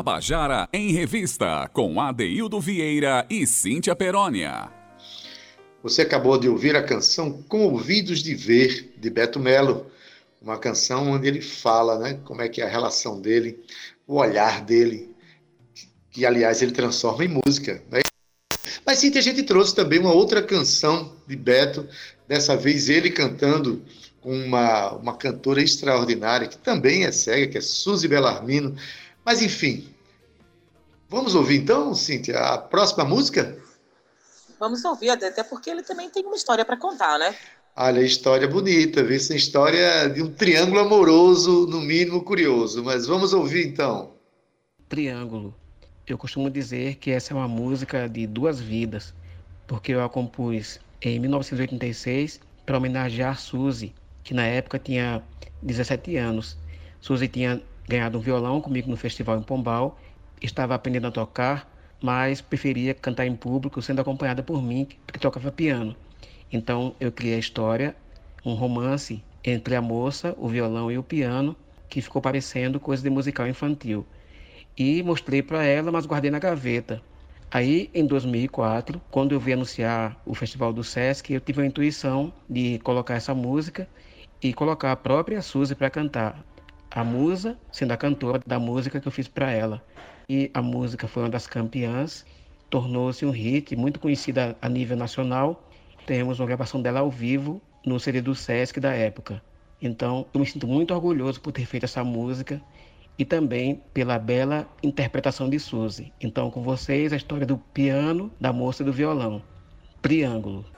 Tabajara 0.00 0.66
em 0.72 0.92
Revista, 0.92 1.68
com 1.74 2.00
Adeildo 2.00 2.58
Vieira 2.58 3.26
e 3.28 3.46
Cíntia 3.46 3.94
Perónia. 3.94 4.70
Você 5.82 6.00
acabou 6.00 6.38
de 6.38 6.48
ouvir 6.48 6.74
a 6.74 6.82
canção 6.82 7.42
Com 7.42 7.64
Ouvidos 7.64 8.22
de 8.22 8.34
Ver, 8.34 8.94
de 8.96 9.10
Beto 9.10 9.38
Melo. 9.38 9.90
Uma 10.40 10.56
canção 10.56 11.10
onde 11.10 11.28
ele 11.28 11.42
fala, 11.42 11.98
né? 11.98 12.18
Como 12.24 12.40
é 12.40 12.48
que 12.48 12.62
é 12.62 12.64
a 12.64 12.68
relação 12.68 13.20
dele, 13.20 13.62
o 14.06 14.14
olhar 14.14 14.62
dele, 14.64 15.14
que 16.10 16.24
aliás 16.24 16.62
ele 16.62 16.72
transforma 16.72 17.22
em 17.22 17.38
música. 17.44 17.82
Né? 17.90 18.00
Mas 18.86 19.00
sim, 19.00 19.12
a 19.14 19.20
gente 19.20 19.42
trouxe 19.42 19.74
também 19.74 19.98
uma 19.98 20.14
outra 20.14 20.42
canção 20.42 21.14
de 21.28 21.36
Beto, 21.36 21.86
dessa 22.26 22.56
vez 22.56 22.88
ele 22.88 23.10
cantando 23.10 23.82
com 24.22 24.32
uma, 24.32 24.92
uma 24.92 25.14
cantora 25.14 25.60
extraordinária, 25.62 26.48
que 26.48 26.56
também 26.56 27.04
é 27.04 27.12
cega, 27.12 27.52
que 27.52 27.58
é 27.58 27.60
Suzy 27.60 28.08
Bellarmino. 28.08 28.74
Mas 29.24 29.42
enfim, 29.42 29.88
vamos 31.08 31.34
ouvir 31.34 31.56
então, 31.56 31.94
Cíntia, 31.94 32.38
a 32.38 32.58
próxima 32.58 33.04
música? 33.04 33.58
Vamos 34.58 34.84
ouvir, 34.84 35.10
até 35.10 35.42
porque 35.42 35.70
ele 35.70 35.82
também 35.82 36.10
tem 36.10 36.24
uma 36.24 36.36
história 36.36 36.64
para 36.64 36.76
contar, 36.76 37.18
né? 37.18 37.34
Olha, 37.74 38.02
história 38.02 38.46
bonita, 38.46 39.02
viu? 39.02 39.16
Essa 39.16 39.34
história 39.34 40.08
de 40.08 40.22
um 40.22 40.30
triângulo 40.30 40.80
amoroso, 40.80 41.66
no 41.66 41.80
mínimo 41.80 42.22
curioso. 42.22 42.84
Mas 42.84 43.06
vamos 43.06 43.32
ouvir 43.32 43.66
então. 43.66 44.12
Triângulo. 44.88 45.54
Eu 46.06 46.18
costumo 46.18 46.50
dizer 46.50 46.96
que 46.96 47.10
essa 47.10 47.32
é 47.32 47.36
uma 47.36 47.48
música 47.48 48.08
de 48.08 48.26
duas 48.26 48.60
vidas, 48.60 49.14
porque 49.66 49.92
eu 49.92 50.04
a 50.04 50.08
compus 50.08 50.80
em 51.00 51.18
1986 51.20 52.40
para 52.66 52.76
homenagear 52.76 53.38
Suzy, 53.38 53.94
que 54.22 54.34
na 54.34 54.44
época 54.44 54.78
tinha 54.78 55.22
17 55.62 56.16
anos. 56.16 56.58
Suzy 57.00 57.28
tinha 57.28 57.62
ganhado 57.90 58.18
um 58.18 58.20
violão 58.20 58.60
comigo 58.60 58.88
no 58.88 58.96
festival 58.96 59.36
em 59.36 59.42
Pombal, 59.42 59.98
estava 60.40 60.76
aprendendo 60.76 61.08
a 61.08 61.10
tocar, 61.10 61.68
mas 62.00 62.40
preferia 62.40 62.94
cantar 62.94 63.26
em 63.26 63.34
público 63.34 63.82
sendo 63.82 64.00
acompanhada 64.00 64.42
por 64.44 64.62
mim, 64.62 64.86
que 64.86 65.18
tocava 65.18 65.50
piano. 65.50 65.96
Então 66.52 66.94
eu 67.00 67.10
criei 67.10 67.34
a 67.34 67.38
história, 67.38 67.96
um 68.46 68.54
romance 68.54 69.22
entre 69.44 69.74
a 69.74 69.82
moça, 69.82 70.34
o 70.38 70.48
violão 70.48 70.90
e 70.90 70.96
o 70.96 71.02
piano, 71.02 71.56
que 71.88 72.00
ficou 72.00 72.22
parecendo 72.22 72.78
coisa 72.78 73.02
de 73.02 73.10
musical 73.10 73.48
infantil. 73.48 74.06
E 74.78 75.02
mostrei 75.02 75.42
para 75.42 75.64
ela, 75.64 75.90
mas 75.90 76.06
guardei 76.06 76.30
na 76.30 76.38
gaveta. 76.38 77.02
Aí, 77.50 77.90
em 77.92 78.06
2004, 78.06 79.02
quando 79.10 79.32
eu 79.32 79.40
vi 79.40 79.52
anunciar 79.52 80.22
o 80.24 80.34
Festival 80.34 80.72
do 80.72 80.84
Sesc, 80.84 81.32
eu 81.32 81.40
tive 81.40 81.62
a 81.62 81.66
intuição 81.66 82.32
de 82.48 82.78
colocar 82.78 83.14
essa 83.14 83.34
música 83.34 83.88
e 84.40 84.54
colocar 84.54 84.92
a 84.92 84.96
própria 84.96 85.42
Suzy 85.42 85.74
para 85.74 85.90
cantar. 85.90 86.49
A 86.90 87.04
musa 87.04 87.56
sendo 87.70 87.92
a 87.92 87.96
cantora 87.96 88.40
da 88.44 88.58
música 88.58 89.00
que 89.00 89.06
eu 89.06 89.12
fiz 89.12 89.28
para 89.28 89.50
ela. 89.50 89.82
E 90.28 90.50
a 90.52 90.60
música 90.60 91.06
foi 91.06 91.22
uma 91.22 91.28
das 91.28 91.46
campeãs, 91.46 92.24
tornou-se 92.68 93.24
um 93.24 93.30
hit 93.30 93.76
muito 93.76 94.00
conhecida 94.00 94.56
a 94.60 94.68
nível 94.68 94.96
nacional. 94.96 95.68
Temos 96.06 96.40
uma 96.40 96.46
gravação 96.46 96.82
dela 96.82 97.00
ao 97.00 97.10
vivo 97.10 97.60
no 97.86 97.98
CD 98.00 98.20
do 98.20 98.34
Sesc 98.34 98.80
da 98.80 98.92
época. 98.92 99.42
Então, 99.80 100.26
eu 100.34 100.40
me 100.40 100.46
sinto 100.46 100.66
muito 100.66 100.92
orgulhoso 100.92 101.40
por 101.40 101.52
ter 101.52 101.64
feito 101.64 101.84
essa 101.84 102.04
música 102.04 102.60
e 103.16 103.24
também 103.24 103.82
pela 103.94 104.18
bela 104.18 104.68
interpretação 104.82 105.48
de 105.48 105.58
Suzy. 105.58 106.12
Então, 106.20 106.50
com 106.50 106.62
vocês, 106.62 107.12
a 107.12 107.16
história 107.16 107.46
do 107.46 107.56
piano, 107.56 108.32
da 108.40 108.52
moça 108.52 108.82
e 108.82 108.86
do 108.86 108.92
violão. 108.92 109.42
Triângulo. 110.02 110.69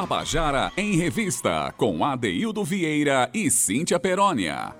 Tabajara 0.00 0.72
em 0.78 0.96
Revista, 0.96 1.74
com 1.76 2.02
Adeildo 2.02 2.64
Vieira 2.64 3.28
e 3.34 3.50
Cíntia 3.50 4.00
Perónia. 4.00 4.74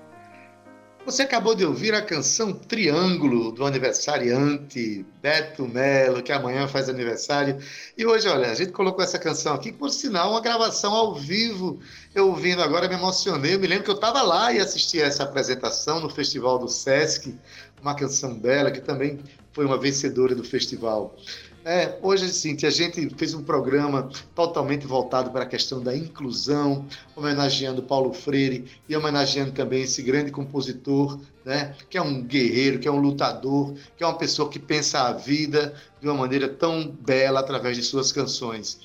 Você 1.05 1.21
acabou 1.21 1.53
de 1.53 1.63
ouvir 1.63 1.93
a 1.93 2.01
canção 2.01 2.51
Triângulo 2.51 3.51
do 3.51 3.63
aniversariante 3.63 5.05
Beto 5.21 5.67
Melo, 5.67 6.23
que 6.23 6.31
amanhã 6.31 6.67
faz 6.67 6.89
aniversário. 6.89 7.59
E 7.95 8.03
hoje, 8.03 8.27
olha, 8.27 8.49
a 8.49 8.55
gente 8.55 8.71
colocou 8.71 9.03
essa 9.03 9.19
canção 9.19 9.53
aqui, 9.53 9.71
por 9.71 9.91
sinal, 9.91 10.31
uma 10.31 10.41
gravação 10.41 10.91
ao 10.91 11.13
vivo. 11.13 11.79
Eu 12.15 12.29
ouvindo 12.29 12.63
agora 12.63 12.87
me 12.87 12.95
emocionei. 12.95 13.53
Eu 13.53 13.59
me 13.59 13.67
lembro 13.67 13.83
que 13.83 13.91
eu 13.91 13.95
estava 13.95 14.23
lá 14.23 14.51
e 14.51 14.59
assisti 14.59 14.99
a 15.03 15.05
essa 15.05 15.21
apresentação 15.21 15.99
no 15.99 16.09
Festival 16.09 16.57
do 16.57 16.67
Sesc, 16.67 17.37
uma 17.79 17.93
canção 17.93 18.33
bela 18.33 18.71
que 18.71 18.81
também 18.81 19.19
foi 19.53 19.65
uma 19.65 19.77
vencedora 19.77 20.33
do 20.33 20.43
festival. 20.43 21.15
É, 21.63 21.99
hoje, 22.01 22.27
Cintia, 22.33 22.69
a 22.69 22.71
gente 22.71 23.07
fez 23.15 23.35
um 23.35 23.43
programa 23.43 24.09
totalmente 24.33 24.87
voltado 24.87 25.29
para 25.29 25.43
a 25.43 25.45
questão 25.45 25.79
da 25.79 25.95
inclusão, 25.95 26.87
homenageando 27.15 27.83
Paulo 27.83 28.11
Freire 28.13 28.65
e 28.89 28.97
homenageando 28.97 29.51
também 29.51 29.83
esse 29.83 30.01
grande 30.01 30.31
compositor, 30.31 31.19
né, 31.45 31.75
que 31.87 31.99
é 31.99 32.01
um 32.01 32.23
guerreiro, 32.23 32.79
que 32.79 32.87
é 32.87 32.91
um 32.91 32.99
lutador, 32.99 33.75
que 33.95 34.03
é 34.03 34.07
uma 34.07 34.17
pessoa 34.17 34.49
que 34.49 34.57
pensa 34.57 35.01
a 35.01 35.13
vida 35.13 35.75
de 36.01 36.07
uma 36.07 36.15
maneira 36.15 36.49
tão 36.49 36.87
bela 36.89 37.39
através 37.39 37.77
de 37.77 37.83
suas 37.83 38.11
canções. 38.11 38.79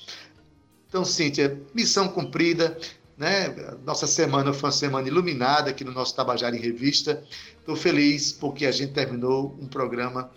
Então, 0.87 1.03
Cíntia, 1.03 1.59
missão 1.73 2.07
cumprida. 2.07 2.77
Né? 3.17 3.55
Nossa 3.83 4.05
semana 4.05 4.53
foi 4.53 4.67
uma 4.67 4.75
semana 4.75 5.07
iluminada 5.07 5.71
aqui 5.71 5.83
no 5.83 5.91
nosso 5.91 6.15
Tabajara 6.15 6.55
em 6.55 6.59
Revista. 6.59 7.23
Estou 7.59 7.75
feliz 7.75 8.31
porque 8.31 8.67
a 8.67 8.71
gente 8.71 8.93
terminou 8.93 9.57
um 9.59 9.65
programa 9.65 10.29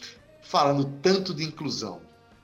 falando 0.42 0.90
tanto 1.02 1.34
de 1.34 1.44
inclusão 1.44 2.00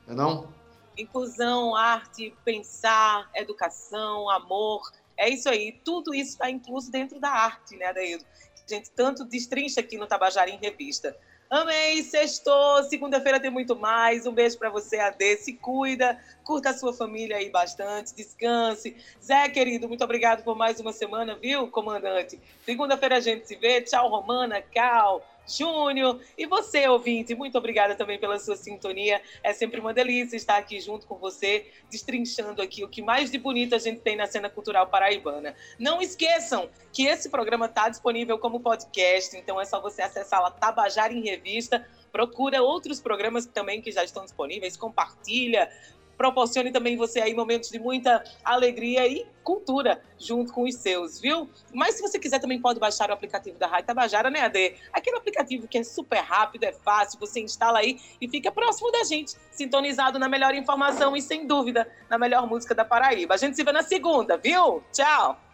é 0.09 0.15
não? 0.15 0.49
Inclusão, 0.97 1.75
arte, 1.75 2.35
pensar, 2.45 3.31
educação, 3.35 4.31
amor, 4.31 4.91
é 5.17 5.29
isso 5.29 5.49
aí. 5.49 5.73
Tudo 5.85 6.15
isso 6.15 6.31
está 6.31 6.51
incluso 6.51 6.91
dentro 6.91 7.21
da 7.21 7.31
arte, 7.31 7.77
né, 7.77 7.87
Adaildo? 7.87 8.25
A 8.69 8.75
gente 8.75 8.91
tanto 8.91 9.25
destrincha 9.25 9.81
aqui 9.81 9.97
no 9.97 10.07
Tabajara 10.07 10.51
em 10.51 10.57
Revista. 10.57 11.17
Amém, 11.49 12.03
sextou, 12.03 12.83
segunda-feira 12.85 13.39
tem 13.39 13.51
muito 13.51 13.77
mais. 13.77 14.27
Um 14.27 14.33
beijo 14.33 14.59
para 14.59 14.69
você, 14.69 14.99
Ade. 14.99 15.37
Se 15.37 15.53
cuida, 15.53 16.21
curta 16.43 16.71
a 16.71 16.75
sua 16.75 16.93
família 16.93 17.37
aí 17.37 17.49
bastante, 17.51 18.13
descanse. 18.17 18.97
Zé, 19.23 19.49
querido, 19.49 19.87
muito 19.87 20.03
obrigado 20.03 20.43
por 20.43 20.57
mais 20.57 20.81
uma 20.81 20.93
semana, 20.93 21.37
viu, 21.37 21.69
comandante? 21.69 22.41
Segunda-feira 22.65 23.19
a 23.19 23.21
gente 23.21 23.47
se 23.47 23.55
vê. 23.55 23.81
Tchau, 23.81 24.09
Romana, 24.09 24.61
Cal. 24.61 25.25
Júnior. 25.47 26.21
E 26.37 26.47
você, 26.47 26.89
ouvinte, 26.89 27.35
muito 27.35 27.57
obrigada 27.57 27.95
também 27.95 28.19
pela 28.19 28.39
sua 28.39 28.57
sintonia. 28.57 29.21
É 29.43 29.53
sempre 29.53 29.81
uma 29.81 29.95
delícia 29.95 30.37
estar 30.37 30.57
aqui 30.57 30.81
junto 30.81 31.07
com 31.07 31.17
você, 31.17 31.71
destrinchando 31.91 32.61
aqui 32.61 32.85
o 32.85 32.89
que 32.89 33.03
mais 33.03 33.31
de 33.31 33.39
bonito 33.39 33.75
a 33.75 33.79
gente 33.79 34.01
tem 34.01 34.17
na 34.17 34.27
cena 34.27 34.51
cultural 34.51 34.87
paraibana. 34.89 35.55
Não 35.79 36.03
esqueçam 36.03 36.69
que 36.93 37.07
esse 37.07 37.29
programa 37.29 37.67
está 37.67 37.89
disponível 37.89 38.39
como 38.39 38.61
podcast, 38.61 39.37
então 39.37 39.61
é 39.61 39.65
só 39.65 39.81
você 39.81 40.03
acessar 40.03 40.43
lá 40.43 40.51
Tabajara 40.51 41.13
em 41.13 41.23
Revista. 41.23 41.87
Procura 42.11 42.63
outros 42.63 43.01
programas 43.01 43.45
também 43.45 43.83
que 43.83 43.93
já 43.93 44.03
estão 44.03 44.25
disponíveis, 44.25 44.77
compartilha, 44.77 45.71
proporcione 46.17 46.73
também 46.73 46.97
você 46.97 47.21
aí 47.21 47.35
momentos 47.35 47.71
de 47.71 47.79
muita 47.79 48.23
alegria 48.45 49.07
e 49.07 49.27
cultura 49.43 50.03
junto 50.19 50.53
com 50.53 50.65
os 50.65 50.75
seus, 50.75 51.21
viu? 51.21 51.49
Mas 51.73 51.95
se 51.95 52.03
você 52.03 52.19
quiser 52.19 52.41
também 52.41 52.61
pode 52.61 52.81
baixar 52.81 53.11
o 53.11 53.13
aplicativo 53.13 53.59
da 53.59 53.67
Rádio 53.67 53.87
Tabajara, 53.87 54.29
né, 54.29 54.41
Ade? 54.41 54.75
Aquele 54.93 55.17
aplicativo 55.17 55.69
que 55.69 55.79
é 55.79 55.85
super 55.85 56.19
rápido, 56.19 56.65
é 56.65 56.73
fácil, 56.73 57.21
você 57.21 57.41
instala 57.41 57.79
aí 57.79 58.01
e 58.21 58.29
fica 58.29 58.51
próximo 58.51 58.91
da 58.91 59.05
gente, 59.05 59.37
sintonizado 59.51 60.19
na 60.19 60.29
melhor 60.29 60.55
informação 60.55 61.17
e 61.17 61.23
sem 61.23 61.47
dúvida 61.47 61.89
na 62.11 62.19
melhor 62.19 62.47
música 62.49 62.75
da 62.75 62.85
Paraíba. 62.85 63.35
A 63.35 63.37
gente 63.37 63.55
se 63.55 63.63
vê 63.63 63.71
na 63.71 63.83
segunda, 63.83 64.37
viu? 64.37 64.83
Tchau! 64.93 65.46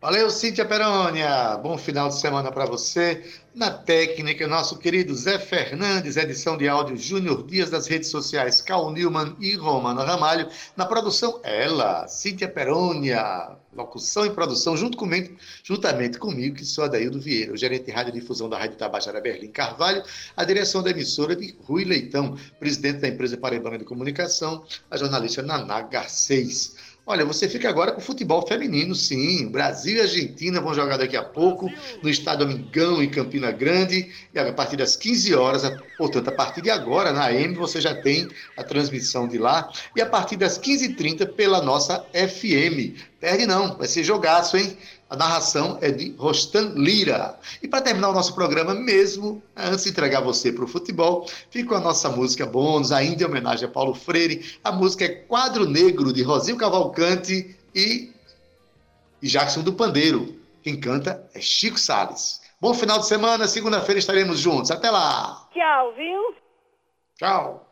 Valeu, 0.00 0.30
Cíntia 0.30 0.64
Perônia. 0.64 1.56
Bom 1.56 1.76
final 1.76 2.08
de 2.08 2.20
semana 2.20 2.52
para 2.52 2.64
você. 2.64 3.20
Na 3.52 3.68
técnica, 3.68 4.46
nosso 4.46 4.78
querido 4.78 5.12
Zé 5.12 5.40
Fernandes, 5.40 6.16
edição 6.16 6.56
de 6.56 6.68
áudio 6.68 6.96
Júnior 6.96 7.44
Dias 7.44 7.68
das 7.68 7.88
redes 7.88 8.08
sociais, 8.08 8.62
Cal 8.62 8.92
Newman 8.92 9.34
e 9.40 9.56
Romana 9.56 10.04
Ramalho. 10.04 10.48
Na 10.76 10.86
produção, 10.86 11.40
ela, 11.42 12.06
Cíntia 12.06 12.48
Perônia. 12.48 13.56
Locução 13.72 14.24
e 14.24 14.30
produção, 14.30 14.76
junto 14.76 14.96
comigo, 14.96 15.36
juntamente 15.64 16.16
comigo, 16.16 16.56
que 16.56 16.64
sou 16.64 16.84
Adaildo 16.84 17.20
Vieira, 17.20 17.52
o 17.52 17.56
gerente 17.56 17.86
de 17.86 17.90
rádio 17.92 18.12
difusão 18.12 18.48
da 18.48 18.58
Rádio 18.58 18.76
Tabajara 18.76 19.20
Berlim 19.20 19.50
Carvalho, 19.50 20.02
a 20.36 20.44
direção 20.44 20.82
da 20.82 20.90
emissora 20.90 21.36
de 21.36 21.56
Rui 21.64 21.84
Leitão, 21.84 22.36
presidente 22.58 23.00
da 23.00 23.08
empresa 23.08 23.36
Paraibana 23.36 23.78
de 23.78 23.84
Comunicação, 23.84 24.64
a 24.90 24.96
jornalista 24.96 25.42
Naná 25.42 25.82
Garcês. 25.82 26.76
Olha, 27.10 27.24
você 27.24 27.48
fica 27.48 27.70
agora 27.70 27.90
com 27.90 28.02
futebol 28.02 28.46
feminino, 28.46 28.94
sim. 28.94 29.48
Brasil 29.48 29.96
e 29.96 30.00
Argentina 30.02 30.60
vão 30.60 30.74
jogar 30.74 30.98
daqui 30.98 31.16
a 31.16 31.22
pouco 31.22 31.72
no 32.02 32.10
Estado 32.10 32.44
Amigão, 32.44 33.02
em 33.02 33.08
Campina 33.08 33.50
Grande, 33.50 34.12
e 34.34 34.38
a 34.38 34.52
partir 34.52 34.76
das 34.76 34.94
15 34.94 35.34
horas, 35.34 35.62
portanto, 35.96 36.28
a 36.28 36.32
partir 36.32 36.60
de 36.60 36.68
agora, 36.68 37.10
na 37.10 37.24
AM, 37.24 37.54
você 37.54 37.80
já 37.80 37.94
tem 37.94 38.28
a 38.58 38.62
transmissão 38.62 39.26
de 39.26 39.38
lá, 39.38 39.72
e 39.96 40.02
a 40.02 40.06
partir 40.06 40.36
das 40.36 40.58
15h30 40.58 41.28
pela 41.28 41.62
nossa 41.62 42.04
FM. 42.12 43.00
Perde 43.18 43.46
não, 43.46 43.78
vai 43.78 43.88
ser 43.88 44.04
jogaço, 44.04 44.58
hein? 44.58 44.76
A 45.10 45.16
narração 45.16 45.78
é 45.80 45.90
de 45.90 46.14
Rostan 46.18 46.72
Lira. 46.74 47.38
E 47.62 47.68
para 47.68 47.80
terminar 47.80 48.10
o 48.10 48.12
nosso 48.12 48.34
programa 48.34 48.74
mesmo, 48.74 49.42
antes 49.56 49.84
de 49.84 49.90
entregar 49.90 50.20
você 50.20 50.52
para 50.52 50.64
o 50.64 50.68
futebol, 50.68 51.26
fica 51.50 51.76
a 51.76 51.80
nossa 51.80 52.10
música 52.10 52.44
bônus, 52.44 52.92
ainda 52.92 53.22
em 53.22 53.26
homenagem 53.26 53.66
a 53.66 53.70
Paulo 53.70 53.94
Freire. 53.94 54.58
A 54.62 54.70
música 54.70 55.06
é 55.06 55.08
Quadro 55.08 55.66
Negro, 55.66 56.12
de 56.12 56.22
Rosinho 56.22 56.58
Cavalcante 56.58 57.56
e, 57.74 58.12
e 59.22 59.26
Jackson 59.26 59.62
do 59.62 59.72
Pandeiro. 59.72 60.36
Quem 60.62 60.78
canta 60.78 61.26
é 61.32 61.40
Chico 61.40 61.78
Salles. 61.78 62.42
Bom 62.60 62.74
final 62.74 62.98
de 62.98 63.06
semana, 63.06 63.48
segunda-feira 63.48 63.98
estaremos 63.98 64.38
juntos. 64.38 64.70
Até 64.70 64.90
lá! 64.90 65.48
Tchau, 65.54 65.94
viu? 65.96 66.34
Tchau! 67.16 67.66